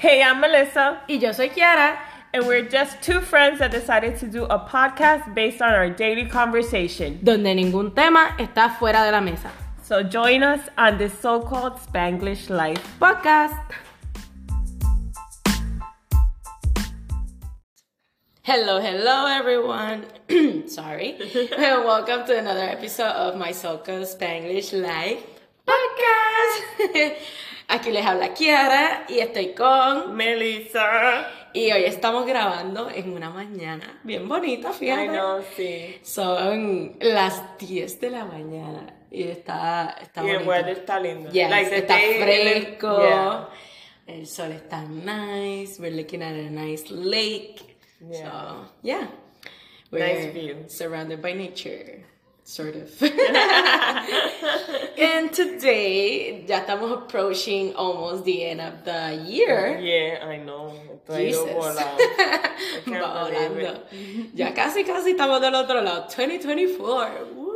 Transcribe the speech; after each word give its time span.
Hey, 0.00 0.22
I'm 0.22 0.40
Melissa, 0.40 1.02
Y 1.10 1.16
yo 1.18 1.32
soy 1.32 1.50
Kiara. 1.50 1.98
and 2.32 2.46
we're 2.46 2.62
just 2.62 3.02
two 3.02 3.20
friends 3.20 3.58
that 3.58 3.70
decided 3.70 4.16
to 4.20 4.26
do 4.26 4.44
a 4.44 4.58
podcast 4.58 5.34
based 5.34 5.60
on 5.60 5.74
our 5.74 5.90
daily 5.90 6.24
conversation. 6.24 7.18
donde 7.22 7.54
ningún 7.54 7.94
tema 7.94 8.34
está 8.38 8.70
fuera 8.78 9.04
de 9.04 9.12
la 9.12 9.20
mesa. 9.20 9.50
So 9.82 10.02
join 10.02 10.42
us 10.42 10.60
on 10.78 10.96
this 10.96 11.12
so 11.20 11.40
called 11.40 11.74
Spanglish 11.74 12.48
life. 12.48 12.80
Podcast. 12.98 13.60
Hello, 18.42 18.80
hello, 18.80 19.26
everyone. 19.26 20.06
Sorry. 20.66 21.12
and 21.58 21.84
welcome 21.84 22.24
to 22.26 22.38
another 22.38 22.64
episode 22.64 23.12
of 23.12 23.36
my 23.36 23.52
so-called 23.52 24.06
Spanglish 24.06 24.72
Life 24.72 25.22
podcast. 25.68 27.14
Aquí 27.72 27.90
les 27.92 28.04
habla 28.04 28.34
Kiara 28.34 29.04
y 29.08 29.20
estoy 29.20 29.54
con. 29.54 30.14
Melissa. 30.16 31.26
Y 31.52 31.70
hoy 31.72 31.84
estamos 31.84 32.26
grabando 32.26 32.90
en 32.90 33.12
una 33.12 33.30
mañana 33.30 34.00
bien 34.04 34.28
bonita, 34.28 34.72
fíjate. 34.72 35.04
I 35.04 35.08
know, 35.08 35.42
sí. 35.56 35.98
Son 36.02 36.96
las 37.00 37.42
10 37.58 38.00
de 38.00 38.10
la 38.10 38.24
mañana 38.24 38.94
y 39.10 39.22
está, 39.24 39.96
está 40.00 40.22
Y 40.24 40.30
el 40.30 40.32
bonito. 40.38 40.50
weather 40.50 40.78
está 40.78 41.00
lindo. 41.00 41.30
Yes, 41.30 41.50
Like 41.50 41.76
está 41.76 41.96
fresco. 41.96 42.98
Yeah. 43.02 43.48
El 44.06 44.26
sol 44.26 44.52
está 44.52 44.82
nice. 44.82 45.80
We're 45.80 45.94
looking 45.96 46.22
at 46.22 46.32
a 46.34 46.50
nice 46.50 46.84
lake. 46.90 47.76
Yeah. 48.00 48.30
So, 48.30 48.70
yeah. 48.82 49.08
We're 49.92 50.06
Nice 50.06 50.32
view. 50.32 50.64
surrounded 50.68 51.20
by 51.20 51.34
nature. 51.34 52.04
Sort 52.50 52.74
of. 52.74 52.90
and 54.98 55.30
today, 55.30 56.42
ya 56.48 56.66
estamos 56.66 56.90
approaching 56.90 57.76
almost 57.76 58.24
the 58.24 58.44
end 58.44 58.60
of 58.60 58.82
the 58.82 59.22
year. 59.22 59.78
Yeah, 59.78 60.26
I 60.26 60.42
know. 60.42 60.74
Jesus. 61.06 61.46
volado. 61.46 61.94
I 61.94 62.50
can't 62.84 63.06
Va 63.06 63.30
believe 63.30 63.54
volando. 63.54 63.86
Ya 64.34 64.50
casi, 64.52 64.82
casi 64.82 65.12
estamos 65.14 65.40
del 65.40 65.54
otro 65.54 65.80
lado. 65.80 66.08
2024. 66.10 67.28
Woo. 67.36 67.54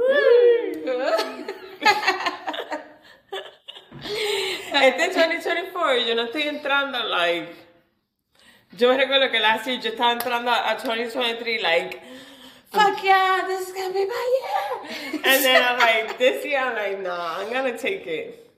Este 4.70 5.08
2024, 5.08 6.06
yo 6.06 6.14
no 6.14 6.23
estoy 6.27 6.42
entrando, 6.42 7.03
like. 7.03 7.53
Yo 8.79 8.91
me 8.91 8.97
recuerdo 8.97 9.29
que 9.33 9.41
last 9.41 9.67
year 9.67 9.81
yo 9.81 9.91
estaba 9.91 10.12
entrando 10.12 10.53
a 10.53 10.77
2023, 10.77 11.62
like. 11.62 12.01
Fuck 12.75 13.03
yeah, 13.05 13.44
this 13.47 13.69
is 13.69 13.75
gonna 13.75 13.92
be 13.94 14.05
my 14.06 14.25
year. 14.41 15.20
And 15.25 15.44
then 15.44 15.62
I'm 15.62 15.78
like, 15.78 16.19
this 16.19 16.44
year, 16.44 16.58
I'm 16.58 16.75
like, 16.77 17.03
nah, 17.03 17.39
I'm 17.39 17.53
gonna 17.53 17.77
take 17.78 18.06
it 18.06 18.50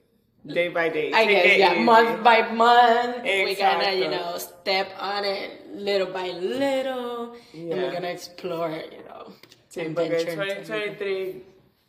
day 0.45 0.69
by 0.69 0.89
day. 0.89 1.11
I 1.13 1.25
Take 1.25 1.43
guess, 1.43 1.57
yeah, 1.59 1.73
easy. 1.73 1.83
month 1.83 2.23
by 2.23 2.51
month, 2.51 3.17
Exactly. 3.25 3.45
we're 3.45 3.55
gonna, 3.55 3.93
you 3.95 4.09
know, 4.09 4.37
step 4.37 4.89
on 4.99 5.23
it 5.25 5.67
little 5.75 6.07
by 6.07 6.27
little, 6.29 7.35
and 7.53 7.69
we're 7.69 7.91
gonna 7.91 8.07
explore, 8.09 8.69
you 8.71 9.03
know, 9.07 9.33
Sí, 9.69 9.81
and 9.85 9.95
porque 9.95 10.09
venture 10.09 10.41
into 10.43 10.63
2023 10.63 11.41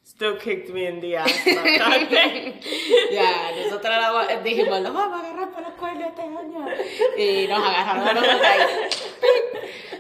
still 0.03 0.37
kicked 0.37 0.71
me 0.71 0.87
in 0.87 1.01
the 1.01 1.17
ass. 1.17 1.31
Ya, 3.11 3.53
nosotros 3.57 4.43
dijimos, 4.45 4.81
los 4.83 4.93
vamos 4.93 5.23
a 5.23 5.27
agarrar 5.27 5.51
por 5.53 5.63
los 5.63 5.73
cuernos 5.75 6.09
este 6.09 6.23
año. 6.23 6.67
Y 7.17 7.47
nos 7.49 7.59
agarraron 7.63 8.09
a 8.09 8.13
nosotros 8.15 9.08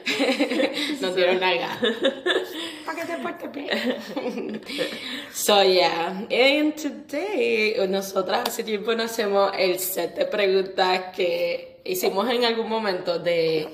ahí. 0.08 0.98
Nos 1.00 1.14
dieron 1.14 1.40
nalga. 1.40 1.78
Para 2.86 3.00
que 3.00 3.04
te 3.06 3.16
portes 3.18 3.52
bien. 3.52 4.60
So, 5.32 5.62
yeah. 5.62 6.26
And 6.30 6.74
today, 6.74 7.76
nosotras 7.88 8.48
hace 8.48 8.64
tiempo 8.64 8.94
no 8.94 9.04
hacemos 9.04 9.52
el 9.56 9.78
set 9.78 10.16
de 10.16 10.24
preguntas 10.26 11.14
que 11.14 11.80
hicimos 11.84 12.28
en 12.30 12.44
algún 12.44 12.68
momento 12.68 13.18
de... 13.18 13.68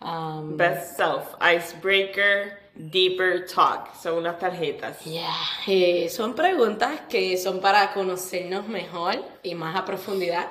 um, 0.00 0.56
Best 0.56 0.96
self, 0.96 1.36
icebreaker, 1.40 2.58
deeper 2.74 3.46
talk. 3.46 3.94
Son 4.00 4.14
unas 4.14 4.38
tarjetas. 4.38 5.04
Yeah, 5.04 5.28
eh, 5.66 6.08
son 6.10 6.34
preguntas 6.34 7.02
que 7.08 7.36
son 7.36 7.60
para 7.60 7.92
conocernos 7.92 8.66
mejor 8.68 9.22
y 9.42 9.54
más 9.54 9.76
a 9.76 9.84
profundidad. 9.84 10.48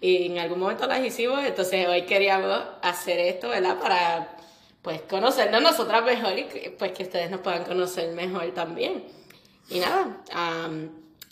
Y 0.00 0.26
en 0.26 0.38
algún 0.38 0.60
momento 0.60 0.86
las 0.86 1.04
hicimos, 1.04 1.44
entonces 1.44 1.86
hoy 1.88 2.02
queríamos 2.02 2.60
hacer 2.82 3.18
esto, 3.18 3.48
¿verdad? 3.48 3.78
Para 3.80 4.36
pues 4.88 5.02
conocernos 5.02 5.60
nosotras 5.60 6.02
mejor 6.02 6.38
y 6.38 6.44
que, 6.44 6.70
pues 6.70 6.92
que 6.92 7.02
ustedes 7.02 7.30
nos 7.30 7.40
puedan 7.40 7.62
conocer 7.64 8.10
mejor 8.14 8.54
también. 8.54 9.04
Y 9.68 9.80
nada, 9.80 10.22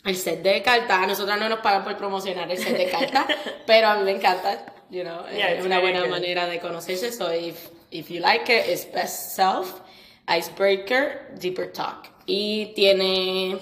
el 0.05 0.15
set 0.15 0.43
de 0.43 0.61
cartas, 0.61 0.99
a 0.99 1.07
nosotras 1.07 1.39
no 1.39 1.49
nos 1.49 1.61
pagan 1.61 1.83
por 1.83 1.97
promocionar 1.97 2.51
el 2.51 2.59
set 2.59 2.77
de 2.77 2.87
cartas, 2.87 3.25
pero 3.65 3.87
a 3.87 3.95
mí 3.95 4.03
me 4.03 4.11
encanta, 4.11 4.63
you 4.91 5.01
know, 5.01 5.25
Yeah, 5.35 5.53
es 5.53 5.65
una 5.65 5.79
buena 5.79 6.01
good. 6.01 6.09
manera 6.09 6.45
de 6.45 6.59
conocerse. 6.59 7.11
So 7.11 7.33
if, 7.33 7.69
if 7.89 8.11
you 8.11 8.19
like 8.19 8.47
it, 8.47 8.69
it's 8.69 8.85
best 8.93 9.35
self, 9.35 9.81
icebreaker, 10.27 11.33
deeper 11.39 11.71
talk. 11.71 12.09
Y 12.27 12.73
tiene 12.75 13.57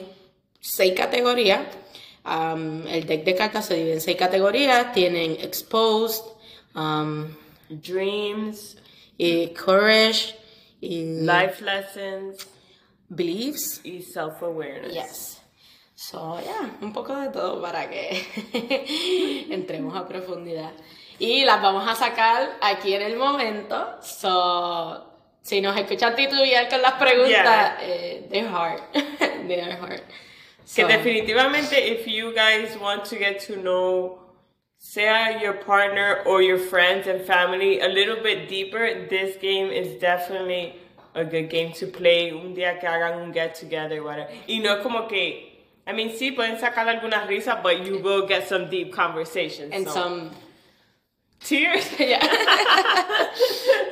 seis 0.59 0.93
categorías. 0.93 1.61
Um, 2.25 2.85
el 2.87 3.05
deck 3.05 3.23
de 3.23 3.33
cartas 3.33 3.67
se 3.67 3.75
divide 3.75 3.93
en 3.93 4.01
seis 4.01 4.17
categorías. 4.17 4.91
Tienen 4.91 5.37
exposed, 5.39 6.21
um, 6.75 7.33
Dreams, 7.69 8.75
y 9.17 9.47
courage, 9.53 10.35
y 10.81 11.21
life 11.21 11.61
lessons, 11.63 12.47
beliefs. 13.09 13.81
y 13.83 14.01
self-awareness. 14.01 14.93
Yes. 14.93 15.41
So, 15.95 16.39
yeah, 16.41 16.77
un 16.81 16.91
poco 16.91 17.15
de 17.15 17.29
todo 17.29 17.61
para 17.61 17.89
que 17.89 18.21
entremos 19.49 19.95
a 19.95 20.05
profundidad. 20.07 20.71
Y 21.19 21.45
las 21.45 21.61
vamos 21.61 21.87
a 21.87 21.95
sacar 21.95 22.57
aquí 22.61 22.93
en 22.93 23.01
el 23.01 23.15
momento. 23.15 23.97
So, 24.01 25.05
si 25.41 25.61
nos 25.61 25.77
escuchan 25.77 26.13
titubear 26.15 26.67
con 26.69 26.81
las 26.81 26.93
preguntas, 26.95 27.29
Yeah. 27.29 27.77
eh, 27.81 28.27
they're 28.29 28.49
hard. 28.49 28.81
they're 29.47 29.77
hard. 29.79 30.01
Que 30.65 30.81
So, 30.81 30.87
definitivamente, 30.87 31.77
if 31.93 32.05
you 32.07 32.33
guys 32.33 32.75
want 32.81 33.05
to 33.05 33.15
get 33.17 33.39
to 33.47 33.55
know, 33.55 34.19
sea 34.85 35.41
your 35.41 35.53
partner 35.53 36.21
or 36.25 36.41
your 36.41 36.59
friends 36.59 37.07
and 37.07 37.21
family 37.25 37.81
a 37.81 37.87
little 37.87 38.21
bit 38.21 38.47
deeper, 38.47 39.07
this 39.09 39.35
game 39.37 39.71
is 39.71 39.99
definitely 39.99 40.75
a 41.15 41.25
good 41.25 41.49
game 41.49 41.73
to 41.73 41.87
play. 41.87 42.31
Un 42.31 42.53
día 42.55 42.79
que 42.79 42.87
hagan 42.87 43.19
un 43.19 43.33
get 43.33 43.55
together, 43.55 44.03
whatever. 44.03 44.29
Y 44.47 44.59
no 44.59 44.83
como 44.83 45.07
que, 45.07 45.63
I 45.87 45.93
mean, 45.93 46.09
sí 46.11 46.35
pueden 46.35 46.59
sacar 46.59 46.87
algunas 46.87 47.27
risas, 47.27 47.63
but 47.63 47.83
you 47.85 47.97
will 47.99 48.27
get 48.27 48.47
some 48.47 48.69
deep 48.69 48.93
conversations. 48.93 49.73
and 49.73 49.87
so. 49.87 49.93
some 49.93 50.31
tears. 51.39 51.89
Yeah. 51.99 52.21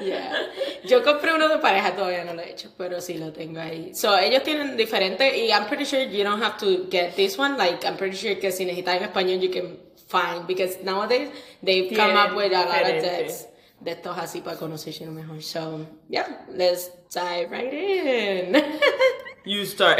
Yeah. 0.01 0.47
Yo 0.85 1.01
compré 1.01 1.33
uno 1.33 1.47
de 1.47 1.59
pareja, 1.59 1.95
todavía 1.95 2.25
no 2.25 2.33
lo 2.33 2.41
he 2.41 2.51
hecho, 2.51 2.69
pero 2.77 2.99
sí 2.99 3.17
lo 3.17 3.31
tengo 3.31 3.61
ahí. 3.61 3.95
So, 3.95 4.17
ellos 4.17 4.43
tienen 4.43 4.75
diferentes, 4.75 5.33
y 5.33 5.49
I'm 5.51 5.65
pretty 5.67 5.85
sure 5.85 6.01
you 6.01 6.25
don't 6.25 6.41
have 6.41 6.57
to 6.57 6.87
get 6.89 7.15
this 7.15 7.37
one. 7.37 7.57
Like, 7.57 7.85
I'm 7.85 7.95
pretty 7.95 8.17
sure 8.17 8.35
que 8.35 8.51
si 8.51 8.65
necesitas 8.65 8.97
en 8.97 9.03
español, 9.03 9.39
you 9.39 9.49
can 9.49 9.77
find, 10.13 10.45
because 10.45 10.77
nowadays 10.83 11.29
they've 11.63 11.89
come 11.95 12.15
up 12.15 12.35
with 12.35 12.53
a 12.53 12.65
lot 12.71 12.85
of 12.91 13.01
decks 13.01 13.47
de 13.83 13.91
estos 13.91 14.15
así 14.17 14.41
para 14.43 14.55
conocerse 14.57 15.01
mejor. 15.07 15.41
So, 15.41 15.85
yeah, 16.07 16.27
let's 16.49 16.89
dive 17.13 17.49
right 17.51 17.73
in. 17.73 18.55
You 19.45 19.65
start. 19.65 19.99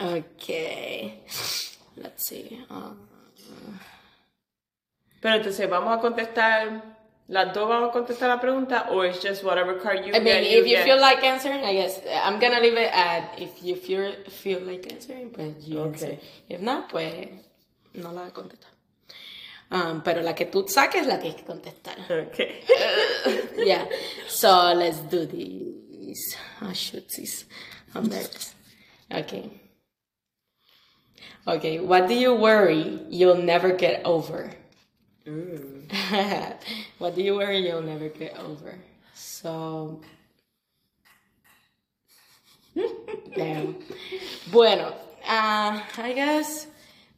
okay. 0.00 1.24
Let's 1.96 2.22
see. 2.28 2.60
Um, 2.68 2.98
Pero 5.22 5.36
entonces, 5.36 5.68
¿vamos 5.70 5.96
a 5.96 6.00
contestar, 6.00 6.82
las 7.28 7.54
dos 7.54 7.66
vamos 7.68 7.88
a 7.88 7.92
contestar 7.92 8.28
la 8.28 8.38
pregunta, 8.40 8.88
o 8.90 9.02
es 9.04 9.20
just 9.22 9.42
whatever 9.42 9.78
card 9.80 10.04
you 10.04 10.12
I 10.14 10.20
mean, 10.20 10.42
get, 10.42 10.44
if 10.44 10.66
you 10.66 10.76
feel 10.84 11.00
like 11.00 11.24
answering, 11.24 11.64
I 11.64 11.72
guess 11.74 12.00
I'm 12.24 12.38
gonna 12.38 12.60
leave 12.60 12.76
it 12.76 12.90
at 12.92 13.38
if 13.40 13.62
you 13.62 13.74
feel 13.74 14.12
feel 14.28 14.60
like 14.60 14.86
answering, 14.92 15.30
pues 15.30 15.66
you 15.66 15.80
Okay. 15.80 15.88
answer. 15.88 16.18
If 16.50 16.60
not, 16.60 16.90
pues 16.90 17.28
no 17.94 18.12
la 18.12 18.30
contestar. 18.30 18.70
Um, 19.70 20.00
pero 20.02 20.22
la 20.22 20.34
que 20.34 20.46
tú 20.46 20.66
saques 20.66 21.06
la 21.06 21.18
tienes 21.18 21.36
que 21.36 21.44
contestar. 21.44 21.98
Okay. 22.10 22.62
yeah. 23.66 23.86
So 24.26 24.72
let's 24.74 25.00
do 25.00 25.26
this. 25.26 26.36
Oh 26.62 26.72
shoot, 26.72 27.06
this. 27.08 27.44
I'm 27.94 28.08
nervous. 28.08 28.54
Okay. 29.12 29.50
Okay. 31.46 31.80
What 31.80 32.08
do 32.08 32.14
you 32.14 32.34
worry 32.34 33.00
you'll 33.10 33.42
never 33.42 33.72
get 33.72 34.02
over? 34.06 34.50
what 36.98 37.14
do 37.14 37.22
you 37.22 37.34
worry 37.34 37.58
you'll 37.58 37.82
never 37.82 38.08
get 38.08 38.38
over? 38.38 38.74
So. 39.12 40.00
Damn. 43.34 43.76
Bueno, 44.50 44.94
uh, 45.26 45.80
I 45.98 46.12
guess 46.14 46.66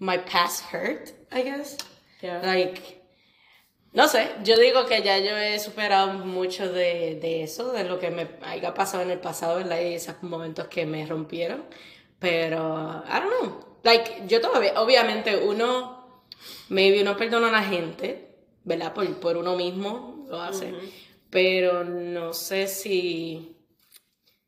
my 0.01 0.19
past 0.19 0.63
hurt, 0.65 1.13
I 1.33 1.43
guess. 1.43 1.77
Yeah. 2.21 2.41
Like, 2.43 3.01
no 3.93 4.07
sé, 4.07 4.31
yo 4.45 4.57
digo 4.57 4.87
que 4.87 5.03
ya 5.03 5.19
yo 5.19 5.37
he 5.37 5.59
superado 5.59 6.13
mucho 6.25 6.73
de, 6.73 7.19
de 7.21 7.43
eso, 7.43 7.73
de 7.73 7.85
lo 7.85 7.99
que 7.99 8.11
me 8.11 8.29
haya 8.43 8.73
pasado 8.73 9.03
en 9.03 9.11
el 9.11 9.19
pasado, 9.19 9.57
¿verdad? 9.57 9.81
Y 9.81 9.95
esos 9.95 10.23
momentos 10.23 10.69
que 10.69 10.87
me 10.87 11.07
rompieron. 11.07 11.65
Pero, 12.19 13.03
I 13.07 13.21
don't 13.21 13.41
know. 13.41 13.79
Like, 13.83 14.27
yo 14.27 14.41
todavía, 14.41 14.81
obviamente, 14.81 15.37
uno, 15.37 16.25
maybe 16.69 17.03
uno 17.03 17.17
perdona 17.17 17.49
a 17.49 17.53
la 17.53 17.63
gente, 17.63 18.37
¿verdad? 18.65 18.93
Por, 18.93 19.19
por 19.19 19.37
uno 19.37 19.57
mismo 19.57 20.27
lo 20.29 20.41
hace. 20.41 20.73
Pero 21.31 21.85
no 21.85 22.33
sé 22.33 22.67
si, 22.67 23.57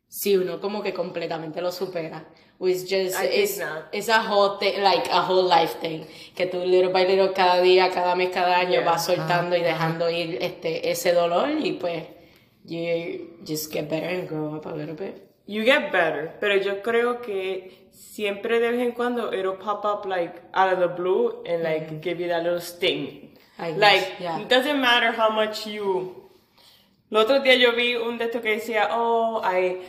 si 0.06 0.36
uno 0.36 0.60
como 0.60 0.82
que 0.82 0.92
completamente 0.92 1.60
lo 1.60 1.72
supera. 1.72 2.28
It's 2.60 2.84
just, 2.84 3.16
it's, 3.20 3.58
not. 3.58 3.88
it's 3.92 4.08
a 4.08 4.20
whole 4.22 4.56
thing, 4.58 4.82
like 4.82 5.08
a 5.08 5.20
whole 5.20 5.42
life 5.44 5.80
thing. 5.80 6.06
Que 6.36 6.46
tú 6.46 6.64
little 6.64 6.92
by 6.92 7.04
little 7.04 7.32
cada 7.34 7.60
día, 7.60 7.92
cada 7.92 8.14
mes, 8.14 8.30
cada 8.32 8.56
año 8.56 8.80
Yeah. 8.80 8.84
vas 8.84 9.04
soltando 9.04 9.56
y 9.56 9.62
dejando 9.62 10.08
ir 10.10 10.38
este, 10.40 10.88
ese 10.90 11.12
dolor 11.12 11.48
y 11.50 11.72
pues 11.72 12.04
you 12.64 13.36
just 13.44 13.72
get 13.72 13.88
better 13.90 14.08
and 14.08 14.28
grow 14.28 14.54
up 14.54 14.66
a 14.66 14.70
little 14.70 14.94
bit. 14.94 15.28
You 15.46 15.64
get 15.64 15.90
better, 15.90 16.34
pero 16.38 16.56
yo 16.56 16.82
creo 16.82 17.20
que 17.20 17.88
siempre 17.90 18.60
de 18.60 18.70
vez 18.70 18.80
en 18.80 18.92
cuando 18.92 19.32
it'll 19.32 19.56
pop 19.58 19.84
up 19.84 20.06
like 20.06 20.40
out 20.54 20.72
of 20.72 20.78
the 20.78 20.86
blue 20.88 21.42
and 21.44 21.64
like 21.64 22.00
give 22.00 22.20
you 22.20 22.28
that 22.28 22.44
little 22.44 22.60
sting. 22.60 23.36
I 23.58 23.72
guess, 23.72 23.80
like 23.80 24.20
yeah. 24.20 24.38
it 24.38 24.48
doesn't 24.48 24.80
matter 24.80 25.10
how 25.12 25.30
much 25.30 25.66
you. 25.66 26.14
El 27.10 27.18
otro 27.18 27.40
día 27.40 27.56
yo 27.56 27.72
vi 27.72 27.94
un 27.94 28.16
de 28.16 28.24
estos 28.24 28.40
que 28.40 28.56
decía, 28.56 28.88
oh, 28.92 29.42
I, 29.44 29.82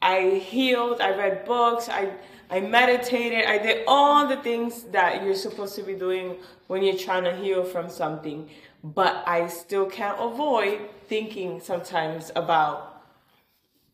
I 0.00 0.42
healed, 0.44 1.00
I 1.00 1.10
read 1.10 1.44
books, 1.44 1.88
I, 1.88 2.12
I 2.50 2.60
meditated, 2.60 3.44
I 3.46 3.58
did 3.58 3.84
all 3.86 4.26
the 4.26 4.36
things 4.36 4.84
that 4.84 5.24
you're 5.24 5.34
supposed 5.34 5.74
to 5.76 5.82
be 5.82 5.94
doing 5.94 6.36
when 6.68 6.82
you're 6.82 6.96
trying 6.96 7.24
to 7.24 7.34
heal 7.34 7.64
from 7.64 7.90
something, 7.90 8.48
but 8.82 9.22
I 9.26 9.48
still 9.48 9.86
can't 9.86 10.18
avoid 10.20 10.80
thinking 11.08 11.60
sometimes 11.60 12.30
about 12.36 13.02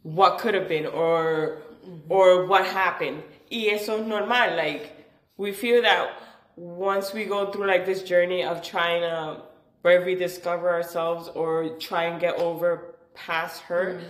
what 0.03 0.39
could 0.39 0.55
have 0.55 0.69
been 0.69 0.87
or 0.87 1.63
or 2.09 2.47
what 2.47 2.67
happened. 2.67 3.23
Y 3.51 3.69
eso 3.73 4.01
es 4.01 4.07
normal. 4.07 4.57
Like 4.57 5.09
we 5.37 5.53
feel 5.53 5.83
that 5.83 6.11
once 6.57 7.13
we 7.13 7.25
go 7.25 7.51
through 7.51 7.67
like 7.67 7.87
this 7.87 8.03
journey 8.03 8.45
of 8.45 8.63
trying 8.63 9.01
to 9.03 9.43
rediscover 9.83 10.69
ourselves 10.71 11.29
or 11.35 11.71
try 11.79 12.05
and 12.05 12.21
get 12.21 12.37
over 12.39 12.95
past 13.15 13.63
hurt, 13.63 14.03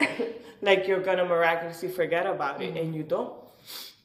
mm-hmm. 0.00 0.22
like 0.64 0.86
you're 0.88 1.02
gonna 1.04 1.24
miraculously 1.24 1.88
forget 1.88 2.26
about 2.26 2.60
it 2.62 2.76
and 2.76 2.94
you 2.94 3.02
don't. 3.04 3.32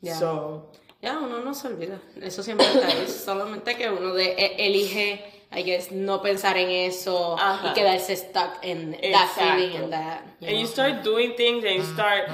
Yeah. 0.02 0.16
So 0.18 0.70
Ya, 1.02 1.18
uno 1.18 1.40
no 1.40 1.54
se 1.54 1.68
olvida. 1.70 1.98
Eso 2.22 2.44
siempre 2.44 2.66
está 2.68 2.88
ahí. 2.88 3.08
Solamente 3.26 3.76
que 3.78 3.90
uno 3.90 4.14
de, 4.14 4.34
e- 4.38 4.66
elige, 4.68 5.24
I 5.56 5.64
guess, 5.64 5.92
no 5.94 6.22
pensar 6.22 6.58
en 6.58 6.70
eso 6.70 7.38
Ajá. 7.40 7.70
y 7.70 7.74
quedarse 7.74 8.18
stuck 8.18 8.64
in 8.64 8.92
that 8.92 9.00
Exacto. 9.04 9.42
feeling 9.56 9.78
and 9.78 9.94
that. 9.94 10.24
you 10.42 10.48
and 10.50 10.58
you 10.58 10.64
know. 10.66 10.72
start 10.74 11.04
doing 11.04 11.36
things 11.38 11.64
and 11.64 11.76
you 11.78 11.84
start 11.86 12.30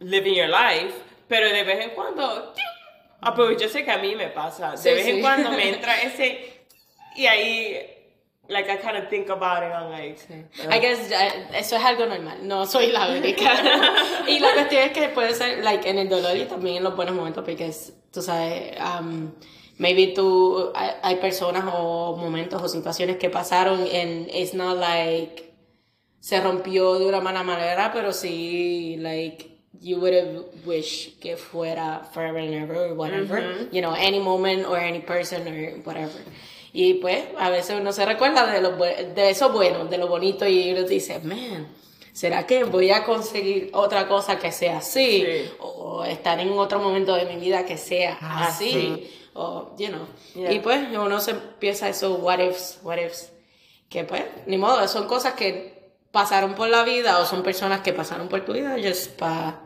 living 0.00 0.34
your 0.34 0.48
life, 0.48 0.94
pero 1.28 1.48
de 1.48 1.64
vez 1.64 1.80
en 1.82 1.90
cuando, 1.94 2.52
ah, 3.22 3.34
pues 3.34 3.56
yo 3.58 3.68
sé 3.70 3.84
que 3.86 3.90
a 3.90 3.96
mí 3.98 4.14
me 4.14 4.28
pasa, 4.28 4.72
de 4.72 4.76
Sí, 4.76 4.90
vez 4.90 5.06
en 5.06 5.16
sí. 5.16 5.20
cuando 5.22 5.50
me 5.52 5.68
entra 5.74 6.02
ese, 6.02 6.60
y 7.16 7.24
ahí, 7.24 7.78
like 8.48 8.68
I 8.68 8.76
kind 8.76 8.96
of 8.96 9.08
think 9.08 9.28
about 9.28 9.62
it, 9.62 9.72
I'm 9.72 9.90
like, 9.90 10.18
I 10.68 10.78
guess 10.78 11.10
eso 11.54 11.76
es 11.76 11.82
algo 11.82 12.06
normal, 12.06 12.46
no 12.46 12.66
soy 12.66 12.92
la 12.92 13.08
única. 13.08 13.54
y 14.28 14.38
la 14.38 14.52
cuestión 14.52 14.82
es 14.82 14.92
que 14.92 15.08
puede 15.08 15.34
ser 15.34 15.62
like 15.64 15.88
en 15.88 15.98
el 15.98 16.08
dolor 16.08 16.36
y 16.36 16.44
también 16.44 16.78
en 16.78 16.84
los 16.84 16.94
buenos 16.94 17.14
momentos, 17.14 17.44
porque 17.44 17.72
tú 18.12 18.22
sabes, 18.22 18.76
um, 18.80 19.32
maybe 19.78 20.08
tú, 20.08 20.72
hay, 20.74 20.90
hay 21.02 21.16
personas 21.16 21.64
o 21.72 22.16
momentos 22.16 22.62
o 22.62 22.68
situaciones 22.68 23.16
que 23.16 23.30
pasaron 23.30 23.80
and 23.80 24.28
it's 24.30 24.54
not 24.54 24.76
like 24.78 25.54
se 26.20 26.40
rompió 26.40 26.98
de 26.98 27.04
una 27.06 27.20
mala 27.20 27.42
manera, 27.42 27.92
pero 27.92 28.10
sí, 28.10 28.96
like, 28.98 29.54
you 29.78 30.00
would 30.00 30.14
have 30.14 30.44
wished 30.64 31.20
que 31.20 31.36
fuera 31.36 32.02
forever 32.12 32.38
and 32.38 32.54
ever 32.54 32.86
or 32.86 32.94
whatever, 32.94 33.68
you 33.70 33.82
know, 33.82 33.92
any 33.92 34.18
moment 34.18 34.66
or 34.66 34.78
any 34.78 35.00
person 35.00 35.46
or 35.46 35.82
whatever. 35.82 36.18
Y 36.76 36.94
pues, 36.94 37.24
a 37.38 37.50
veces 37.50 37.78
uno 37.80 37.92
se 37.92 38.04
recuerda 38.04 38.52
de, 38.52 38.60
lo, 38.60 38.72
de 38.72 39.30
eso 39.30 39.50
bueno, 39.50 39.84
de 39.84 39.96
lo 39.96 40.08
bonito, 40.08 40.44
y 40.44 40.72
uno 40.72 40.82
dice, 40.82 41.20
man, 41.20 41.68
¿será 42.12 42.44
que 42.48 42.64
voy 42.64 42.90
a 42.90 43.04
conseguir 43.04 43.70
otra 43.72 44.08
cosa 44.08 44.40
que 44.40 44.50
sea 44.50 44.78
así? 44.78 45.24
Sí. 45.24 45.50
O 45.60 46.04
estar 46.04 46.40
en 46.40 46.50
otro 46.50 46.80
momento 46.80 47.14
de 47.14 47.26
mi 47.26 47.36
vida 47.36 47.64
que 47.64 47.78
sea 47.78 48.18
así, 48.20 48.70
Así. 48.70 49.10
o, 49.34 49.70
you 49.78 49.86
know. 49.86 50.08
Yeah. 50.34 50.52
Y 50.52 50.58
pues, 50.58 50.80
uno 50.90 51.20
se 51.20 51.30
empieza 51.30 51.88
eso, 51.88 52.16
what 52.16 52.40
ifs, 52.40 52.80
what 52.82 52.98
ifs 52.98 53.30
que 53.88 54.02
pues, 54.02 54.24
ni 54.46 54.58
modo, 54.58 54.88
son 54.88 55.06
cosas 55.06 55.34
que 55.34 55.92
pasaron 56.10 56.56
por 56.56 56.68
la 56.68 56.82
vida 56.82 57.20
o 57.20 57.26
son 57.26 57.44
personas 57.44 57.82
que 57.82 57.92
pasaron 57.92 58.26
por 58.26 58.44
tu 58.44 58.52
vida 58.52 58.76
just 58.82 59.12
para 59.12 59.60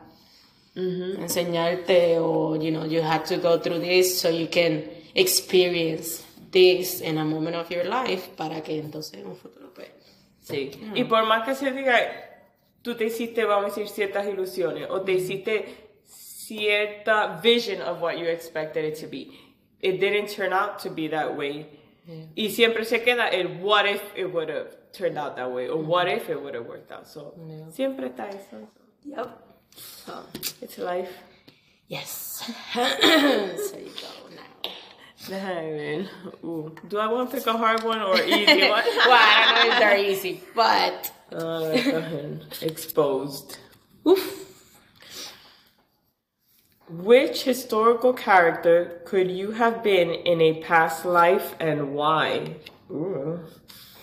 enseñarte 0.74 2.18
o, 2.18 2.54
you 2.56 2.70
know, 2.70 2.84
you 2.84 3.00
had 3.02 3.24
to 3.24 3.38
go 3.38 3.58
through 3.58 3.80
this 3.80 4.20
so 4.20 4.28
you 4.28 4.46
can 4.50 4.84
experience 5.14 6.22
this 6.50 7.00
in 7.00 7.18
a 7.18 7.24
moment 7.24 7.56
of 7.56 7.68
your 7.70 7.84
life 7.84 8.28
para 8.36 8.62
que 8.62 8.78
entonces 8.78 9.14
en 9.20 9.26
un 9.26 9.36
futuro 9.36 9.72
pues 9.74 9.88
Sí. 10.40 10.70
Y 10.94 11.04
por 11.04 11.26
más 11.26 11.44
que 11.46 11.54
se 11.54 11.72
diga, 11.72 11.98
tú 12.80 12.94
te 12.96 13.04
hiciste, 13.06 13.44
vamos 13.44 13.72
a 13.72 13.80
decir, 13.80 13.88
ciertas 13.88 14.26
ilusiones 14.26 14.88
o 14.88 15.02
te 15.02 15.12
hiciste 15.12 15.66
cierta 16.06 17.38
vision 17.42 17.82
of 17.82 18.00
what 18.00 18.16
you 18.16 18.24
expected 18.26 18.84
it 18.84 18.98
to 19.00 19.06
be. 19.08 19.30
It 19.80 20.00
didn't 20.00 20.28
turn 20.34 20.52
out 20.54 20.78
to 20.84 20.90
be 20.90 21.08
that 21.08 21.36
way. 21.36 21.66
Y 22.34 22.48
siempre 22.48 22.86
se 22.86 23.00
queda 23.02 23.28
el 23.28 23.58
what 23.62 23.84
if 23.86 24.00
it 24.16 24.32
would 24.32 24.48
have 24.48 24.74
turned 24.92 25.18
out 25.18 25.36
that 25.36 25.50
way 25.52 25.68
or 25.68 25.76
what 25.76 26.08
if 26.08 26.30
it 26.30 26.40
would 26.40 26.54
have 26.54 26.66
worked 26.66 26.90
out. 26.90 27.06
So, 27.06 27.34
Yeah. 27.46 27.70
siempre 27.70 28.06
está 28.08 28.30
eso. 28.30 28.56
yep 29.04 29.28
so, 29.76 30.24
It's 30.62 30.78
life. 30.78 31.10
yes 31.88 32.42
so 32.72 33.76
you 33.76 33.90
go 33.92 34.08
Ooh. 36.44 36.74
Do 36.88 36.98
I 36.98 37.06
want 37.08 37.30
to 37.30 37.36
pick 37.36 37.46
a 37.46 37.52
hard 37.56 37.82
one 37.82 38.00
or 38.02 38.16
easy 38.22 38.68
one? 38.76 38.84
well 38.84 39.12
I 39.12 39.44
don't 39.44 39.54
know 39.68 39.72
if 39.74 39.78
they're 39.78 39.98
easy 39.98 40.42
but 40.54 41.12
Uh. 41.30 41.76
Exposed. 42.62 43.58
oof 44.06 44.44
Which 46.88 47.42
historical 47.44 48.14
character 48.14 49.02
could 49.04 49.30
you 49.30 49.50
have 49.52 49.82
been 49.82 50.10
in 50.10 50.40
a 50.40 50.62
past 50.62 51.04
life 51.04 51.54
and 51.60 51.94
why? 51.94 52.56
Ooh. 52.90 53.40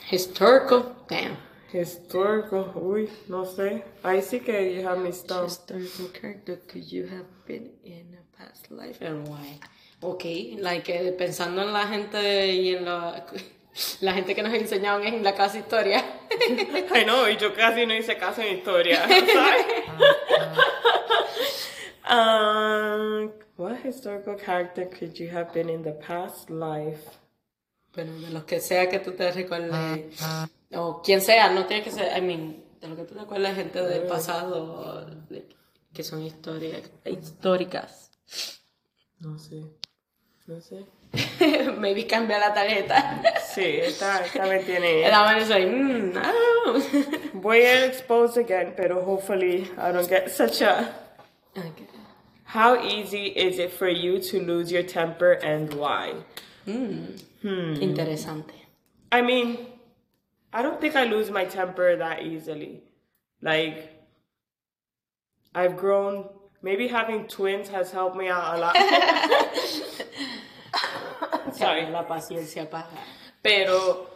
historical 0.05 0.95
damn 1.07 1.37
Historical. 1.71 2.63
Uy, 2.75 3.09
no 3.27 3.43
sé. 3.43 3.83
Ahí 4.03 4.21
sí 4.21 4.39
que 4.45 4.53
you 4.75 4.83
have 4.87 4.99
me 4.99 5.11
stumped. 5.11 5.49
historical 5.69 6.07
character 6.21 6.55
could 6.69 6.89
you 6.89 7.05
have 7.07 7.25
been 7.45 7.71
in 7.83 8.15
a 8.15 8.37
past 8.37 8.71
life 8.71 9.01
and 9.01 9.27
why? 9.27 9.59
Okay, 10.01 10.57
like 10.57 10.89
eh, 10.89 11.11
pensando 11.13 11.61
en 11.61 11.73
la 11.73 11.87
gente 11.87 12.53
y 12.53 12.75
en 12.75 12.85
la, 12.85 13.25
la 14.01 14.13
gente 14.13 14.35
que 14.35 14.43
nos 14.43 14.53
enseñaron 14.53 15.05
en 15.05 15.23
la 15.23 15.33
clase 15.33 15.59
historia. 15.59 16.03
Ay, 16.91 17.05
no, 17.05 17.29
y 17.29 17.37
yo 17.37 17.53
casi 17.53 17.85
no 17.85 17.95
hice 17.95 18.17
caso 18.17 18.41
en 18.41 18.57
historia. 18.57 19.07
¿sabes? 19.07 19.65
um, 22.09 23.31
what 23.57 23.77
historical 23.83 24.35
character 24.35 24.87
could 24.89 25.13
you 25.13 25.29
have 25.29 25.51
been 25.53 25.69
in 25.69 25.83
the 25.83 25.93
past 25.93 26.49
life? 26.49 27.03
Bueno, 27.93 28.19
de 28.19 28.29
los 28.29 28.43
que 28.43 28.59
sea 28.59 28.89
que 28.89 28.99
tú 28.99 29.13
te 29.13 29.31
recuerdes, 29.31 30.21
o 30.73 31.01
quien 31.01 31.21
sea, 31.21 31.49
no 31.51 31.65
tiene 31.65 31.81
que 31.81 31.91
ser, 31.91 32.11
I 32.17 32.21
mean, 32.21 32.61
de 32.81 32.89
lo 32.89 32.95
que 32.97 33.03
tú 33.03 33.15
te 33.15 33.21
acuerdes, 33.21 33.55
gente 33.55 33.81
del 33.81 34.03
pasado, 34.03 35.07
like, 35.29 35.55
que 35.93 36.03
son 36.03 36.21
historias, 36.21 36.91
históricas. 37.05 38.11
No 39.19 39.39
sé. 39.39 39.63
No 40.47 40.61
sé. 40.61 40.85
Maybe 41.79 42.05
cambia 42.05 42.37
la 42.37 42.53
tarjeta. 42.53 43.21
Sí, 43.53 43.79
esta, 43.81 44.23
esta 44.25 44.45
me 44.45 44.59
tiene. 44.59 45.01
La 45.09 45.23
mano 45.23 45.43
soy, 45.45 45.65
mm, 45.65 46.17
I 46.17 46.31
don't 46.31 47.33
know. 47.33 47.41
Voy 47.41 47.61
a 47.61 47.85
expose 47.85 48.37
again, 48.37 48.73
pero 48.75 49.03
hopefully 49.03 49.67
I 49.77 49.91
don't 49.91 50.07
get 50.07 50.29
such 50.29 50.61
a. 50.61 50.93
Okay. 51.57 51.87
How 52.43 52.81
easy 52.81 53.25
is 53.25 53.59
it 53.59 53.71
for 53.71 53.89
you 53.89 54.19
to 54.19 54.39
lose 54.39 54.71
your 54.71 54.83
temper 54.83 55.31
and 55.31 55.73
why? 55.73 56.13
Interesante. 56.67 58.53
I 59.11 59.21
mean, 59.21 59.65
I 60.53 60.61
don't 60.61 60.79
think 60.79 60.95
I 60.95 61.05
lose 61.05 61.31
my 61.31 61.45
temper 61.45 61.95
that 61.95 62.21
easily. 62.23 62.83
Like, 63.41 63.91
I've 65.53 65.75
grown. 65.75 66.29
Maybe 66.65 66.87
having 66.87 67.27
twins 67.27 67.69
has 67.69 67.91
helped 67.91 68.17
me 68.17 68.27
out 68.27 68.55
a 68.55 68.59
lot. 68.59 68.75
Sorry. 71.53 71.85
La 71.91 72.07
paciencia 72.07 72.67
para. 72.67 72.87
Pero 73.43 74.07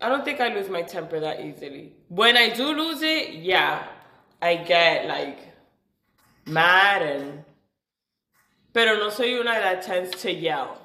I 0.00 0.08
don't 0.08 0.24
think 0.24 0.40
I 0.40 0.48
lose 0.48 0.70
my 0.70 0.80
temper 0.80 1.20
that 1.20 1.44
easily. 1.44 1.92
When 2.08 2.38
I 2.38 2.48
do 2.48 2.72
lose 2.72 3.02
it, 3.02 3.34
yeah, 3.34 3.86
I 4.40 4.56
get 4.56 5.06
like 5.06 5.38
mad 6.46 7.02
and. 7.02 7.44
Pero 8.72 8.96
no 8.96 9.10
soy 9.10 9.38
una 9.38 9.60
that 9.60 9.82
tends 9.82 10.16
to 10.22 10.32
yell. 10.32 10.78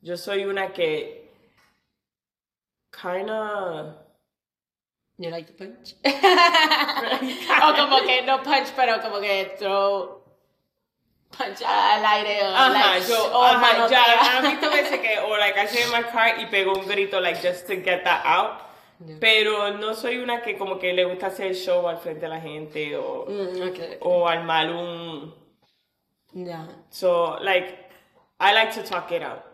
Yo 0.00 0.14
soy 0.14 0.44
una 0.44 0.68
que 0.68 1.22
kinda. 2.92 3.96
You 5.18 5.30
like 5.30 5.48
to 5.48 5.52
punch? 5.54 5.94
o 6.04 7.74
como 7.74 8.00
que 8.06 8.22
no 8.24 8.38
punch, 8.38 8.68
pero 8.76 9.00
como 9.00 9.20
que 9.20 9.56
throw 9.58 10.17
Al 11.38 12.04
aire 12.04 12.42
o, 12.42 12.54
Ajá, 12.54 12.94
like, 12.94 13.06
yo, 13.08 13.38
o 13.38 13.44
ajá, 13.44 13.88
ya, 13.88 14.38
han 14.38 14.42
visto 14.42 14.70
veces 14.70 14.98
que, 15.00 15.18
o 15.20 15.36
like, 15.36 15.58
I 15.60 15.66
sit 15.68 15.84
in 15.86 15.92
my 15.92 16.02
car 16.02 16.38
y 16.40 16.46
pego 16.46 16.72
un 16.74 16.86
grito, 16.88 17.20
like, 17.20 17.40
just 17.40 17.66
to 17.66 17.74
get 17.76 18.02
that 18.04 18.22
out. 18.24 18.62
Pero 19.20 19.74
no 19.74 19.94
soy 19.94 20.18
una 20.18 20.42
que 20.42 20.58
como 20.58 20.78
que 20.80 20.92
le 20.92 21.04
gusta 21.04 21.28
hacer 21.28 21.54
show 21.54 21.86
al 21.88 21.98
frente 21.98 22.22
de 22.22 22.28
la 22.28 22.40
gente 22.40 22.96
o, 22.96 23.26
Mm, 23.28 23.68
okay. 23.68 23.98
o 24.00 24.26
armar 24.26 24.70
un... 24.70 25.32
Yeah. 26.34 26.66
So, 26.90 27.38
like, 27.40 27.88
I 28.40 28.52
like 28.52 28.72
to 28.74 28.82
talk 28.82 29.12
it 29.12 29.22
out. 29.22 29.44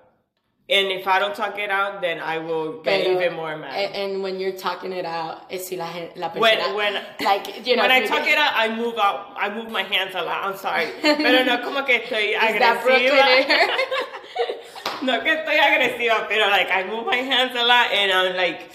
And 0.67 0.87
if 0.89 1.07
I 1.07 1.19
don't 1.19 1.35
talk 1.35 1.59
it 1.59 1.69
out, 1.69 2.01
then 2.01 2.21
I 2.21 2.39
will 2.39 2.81
get 2.81 3.05
Pero, 3.05 3.21
even 3.21 3.35
more 3.35 3.55
mad. 3.55 3.75
And, 3.75 3.95
and 3.95 4.23
when 4.23 4.41
you're 4.41 4.57
talking 4.57 4.93
it 4.93 5.05
out, 5.05 5.45
es 5.51 5.67
si 5.69 5.77
la, 5.77 5.93
la 6.17 6.33
when 6.33 6.57
persona... 6.57 6.75
when 6.75 6.95
like, 7.21 7.67
you 7.67 7.77
know, 7.77 7.83
when 7.83 7.91
I 7.91 8.07
talk 8.07 8.27
it 8.27 8.39
out, 8.39 8.53
I 8.55 8.75
move 8.75 8.95
out. 8.97 9.35
I 9.37 9.55
move 9.55 9.71
my 9.71 9.83
hands 9.83 10.15
a 10.15 10.23
lot. 10.23 10.43
I'm 10.43 10.57
sorry, 10.57 10.89
pero 11.03 11.45
no 11.45 11.63
como 11.63 11.85
que 11.85 12.01
estoy 12.01 12.33
Is 12.33 12.59
that 12.59 12.83
Brooklyn 12.83 13.13
agresiva. 13.13 15.03
no 15.03 15.21
que 15.21 15.33
estoy 15.33 15.59
agresiva, 15.59 16.27
pero 16.29 16.49
like 16.49 16.71
I 16.71 16.85
move 16.85 17.05
my 17.05 17.17
hands 17.17 17.55
a 17.55 17.63
lot 17.63 17.93
and 17.93 18.11
I'm 18.11 18.35
like 18.35 18.71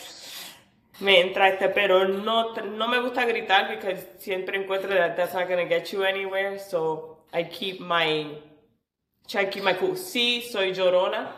me 0.99 1.23
entra 1.23 1.49
este, 1.49 1.73
pero 1.73 2.07
no 2.07 2.53
no 2.53 2.87
me 2.87 2.99
gusta 2.99 3.25
gritar 3.25 3.67
because 3.67 4.05
siempre 4.19 4.63
encuentro 4.63 4.89
that 4.89 5.17
that's 5.17 5.33
not 5.33 5.49
gonna 5.49 5.65
get 5.65 5.91
you 5.91 6.03
anywhere. 6.03 6.59
So 6.59 7.17
I 7.33 7.45
keep 7.45 7.79
my 7.79 8.37
try 9.29 9.45
to 9.45 9.51
keep 9.51 9.63
my 9.63 9.73
cool. 9.73 9.93
Sí, 9.93 10.43
soy 10.51 10.73
llorona, 10.73 11.29